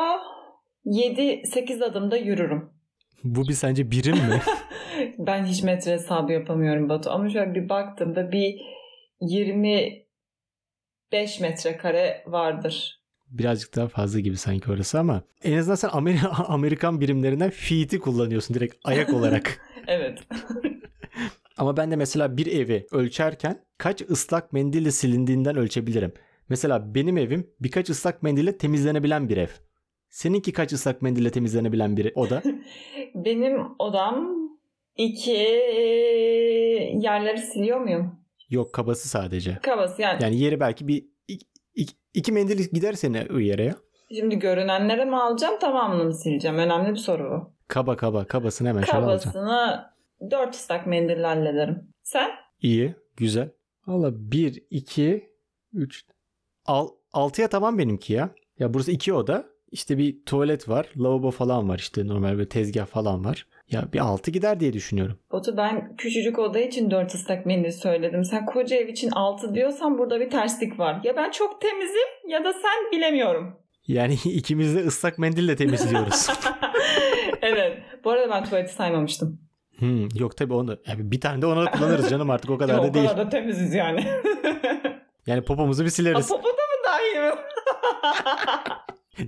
7-8 0.86 1.84
adımda 1.84 2.16
yürürüm. 2.16 2.70
Bu 3.24 3.48
bir 3.48 3.52
sence 3.52 3.90
birim 3.90 4.16
mi? 4.16 4.40
Ben 5.18 5.44
hiç 5.44 5.62
metre 5.62 5.92
hesabı 5.92 6.32
yapamıyorum 6.32 6.88
Batu. 6.88 7.10
Ama 7.10 7.28
şöyle 7.28 7.54
bir 7.54 7.68
baktığımda 7.68 8.32
bir 8.32 8.60
25 9.20 11.40
metrekare 11.40 12.24
vardır. 12.26 13.01
Birazcık 13.32 13.76
daha 13.76 13.88
fazla 13.88 14.20
gibi 14.20 14.36
sanki 14.36 14.70
orası 14.72 14.98
ama 14.98 15.22
en 15.44 15.58
azından 15.58 15.74
sen 15.74 15.88
Amer- 15.88 16.26
Amerikan 16.46 17.00
birimlerinden 17.00 17.50
feet'i 17.50 17.98
kullanıyorsun 17.98 18.54
direkt 18.54 18.74
ayak 18.84 19.14
olarak. 19.14 19.60
Evet. 19.86 20.18
ama 21.56 21.76
ben 21.76 21.90
de 21.90 21.96
mesela 21.96 22.36
bir 22.36 22.46
evi 22.46 22.86
ölçerken 22.92 23.64
kaç 23.78 24.00
ıslak 24.10 24.52
mendille 24.52 24.90
silindiğinden 24.90 25.56
ölçebilirim. 25.56 26.12
Mesela 26.48 26.94
benim 26.94 27.18
evim 27.18 27.50
birkaç 27.60 27.90
ıslak 27.90 28.22
mendille 28.22 28.58
temizlenebilen 28.58 29.28
bir 29.28 29.36
ev. 29.36 29.48
Seninki 30.08 30.52
kaç 30.52 30.72
ıslak 30.72 31.02
mendille 31.02 31.30
temizlenebilen 31.30 31.96
bir 31.96 32.12
oda? 32.14 32.42
Benim 33.14 33.60
odam 33.78 34.34
iki 34.96 35.30
yerleri 37.02 37.38
siliyor 37.38 37.80
muyum? 37.80 38.14
Yok 38.50 38.72
kabası 38.72 39.08
sadece. 39.08 39.58
Kabası 39.62 40.02
yani. 40.02 40.22
Yani 40.22 40.38
yeri 40.38 40.60
belki 40.60 40.88
bir 40.88 41.04
iki, 41.74 41.94
iki, 42.14 42.32
mendil 42.32 42.68
gider 42.72 42.92
seni 42.92 43.26
o 43.34 43.38
yere 43.38 43.64
ya. 43.64 43.74
Şimdi 44.14 44.38
görünenlere 44.38 45.04
mi 45.04 45.16
alacağım 45.16 45.58
tamamını 45.58 46.04
mı 46.04 46.14
sileceğim? 46.14 46.58
Önemli 46.58 46.90
bir 46.90 46.96
soru 46.96 47.30
bu. 47.30 47.54
Kaba 47.68 47.96
kaba 47.96 48.24
kabasını 48.24 48.68
hemen 48.68 48.82
şöyle 48.82 49.04
alacaksın. 49.04 49.32
Kabasını 49.32 49.84
4 50.30 50.54
ıslak 50.54 50.86
mendille 50.86 51.26
hallederim. 51.26 51.88
Sen? 52.02 52.30
İyi 52.60 52.94
güzel. 53.16 53.50
Valla 53.86 54.10
1, 54.14 54.62
2, 54.70 55.30
3, 55.72 56.04
6'ya 57.12 57.48
tamam 57.48 57.78
benimki 57.78 58.12
ya. 58.12 58.30
Ya 58.58 58.74
burası 58.74 58.92
iki 58.92 59.12
oda. 59.12 59.51
İşte 59.72 59.98
bir 59.98 60.24
tuvalet 60.26 60.68
var. 60.68 60.86
Lavabo 60.98 61.30
falan 61.30 61.68
var 61.68 61.78
işte 61.78 62.06
normal 62.06 62.38
bir 62.38 62.44
tezgah 62.44 62.86
falan 62.86 63.24
var. 63.24 63.46
Ya 63.70 63.92
bir 63.92 63.98
6 63.98 64.30
gider 64.30 64.60
diye 64.60 64.72
düşünüyorum. 64.72 65.18
Batu 65.32 65.56
ben 65.56 65.96
küçücük 65.96 66.38
oda 66.38 66.58
için 66.58 66.90
4 66.90 67.14
ıslak 67.14 67.46
mendil 67.46 67.70
söyledim. 67.70 68.24
Sen 68.24 68.46
koca 68.46 68.76
ev 68.76 68.88
için 68.88 69.10
6 69.10 69.54
diyorsan 69.54 69.98
burada 69.98 70.20
bir 70.20 70.30
terslik 70.30 70.78
var. 70.78 71.00
Ya 71.04 71.16
ben 71.16 71.30
çok 71.30 71.60
temizim 71.60 72.08
ya 72.28 72.44
da 72.44 72.52
sen 72.52 72.92
bilemiyorum. 72.92 73.56
Yani 73.86 74.14
ikimiz 74.24 74.76
de 74.76 74.80
ıslak 74.86 75.18
mendille 75.18 75.56
temizliyoruz. 75.56 76.28
evet. 77.42 77.78
Bu 78.04 78.10
arada 78.10 78.30
ben 78.30 78.44
tuvaleti 78.44 78.72
saymamıştım. 78.74 79.40
hmm, 79.78 80.08
yok 80.18 80.36
tabii 80.36 80.54
onu 80.54 80.78
yani 80.86 81.10
bir 81.10 81.20
tane 81.20 81.42
de 81.42 81.46
ona 81.46 81.70
kullanırız 81.70 82.10
canım 82.10 82.30
artık 82.30 82.50
o 82.50 82.58
kadar 82.58 82.74
Ya, 82.74 82.82
da 82.82 82.86
o 82.86 82.94
değil. 82.94 83.08
kadar 83.08 83.26
da 83.26 83.30
temiziz 83.30 83.74
yani. 83.74 84.04
Yani 85.26 85.42
popomuzu 85.44 85.84
bir 85.84 85.90
sileriz. 85.90 86.28
popo 86.28 86.48
da 86.48 86.52
mı 86.52 86.84
dahil 86.86 87.20
mi? 87.28 87.34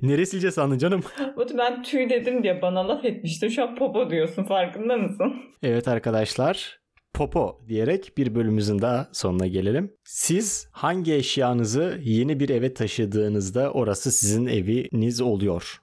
Neresilce 0.02 0.50
sandın 0.50 0.78
canım? 0.78 1.02
Batu 1.36 1.58
ben 1.58 1.82
tüy 1.82 2.10
dedim 2.10 2.42
diye 2.42 2.62
bana 2.62 2.88
laf 2.88 3.04
etmişti. 3.04 3.50
Şu 3.50 3.62
an 3.62 3.76
popo 3.76 4.10
diyorsun 4.10 4.44
farkında 4.44 4.96
mısın? 4.96 5.34
Evet 5.62 5.88
arkadaşlar 5.88 6.84
Popo 7.14 7.60
diyerek 7.68 8.12
bir 8.18 8.34
bölümümüzün 8.34 8.78
daha 8.82 9.08
sonuna 9.12 9.46
gelelim. 9.46 9.92
Siz 10.04 10.68
hangi 10.72 11.14
eşyanızı 11.14 11.98
yeni 12.02 12.40
bir 12.40 12.48
eve 12.48 12.74
taşıdığınızda 12.74 13.72
orası 13.72 14.12
sizin 14.12 14.46
eviniz 14.46 15.20
oluyor? 15.20 15.82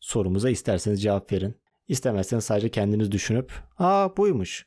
Sorumuza 0.00 0.50
isterseniz 0.50 1.02
cevap 1.02 1.32
verin. 1.32 1.56
İstemezseniz 1.88 2.44
sadece 2.44 2.68
kendiniz 2.68 3.12
düşünüp 3.12 3.52
aa 3.78 4.16
buymuş. 4.16 4.66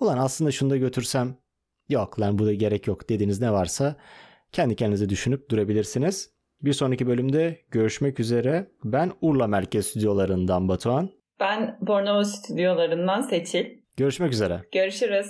Ulan 0.00 0.18
aslında 0.18 0.50
şunu 0.50 0.70
da 0.70 0.76
götürsem 0.76 1.36
yok 1.88 2.20
lan 2.20 2.38
bu 2.38 2.46
da 2.46 2.54
gerek 2.54 2.86
yok 2.86 3.08
dediğiniz 3.08 3.40
ne 3.40 3.52
varsa 3.52 3.96
kendi 4.52 4.76
kendinize 4.76 5.08
düşünüp 5.08 5.50
durabilirsiniz. 5.50 6.35
Bir 6.62 6.72
sonraki 6.72 7.06
bölümde 7.06 7.60
görüşmek 7.70 8.20
üzere. 8.20 8.66
Ben 8.84 9.12
Urla 9.20 9.46
Merkez 9.46 9.86
Stüdyolarından 9.86 10.68
Batuhan. 10.68 11.10
Ben 11.40 11.78
Bornova 11.80 12.24
stüdyolarından 12.24 13.22
Seçil. 13.22 13.66
Görüşmek 13.96 14.32
üzere. 14.32 14.62
Görüşürüz. 14.72 15.26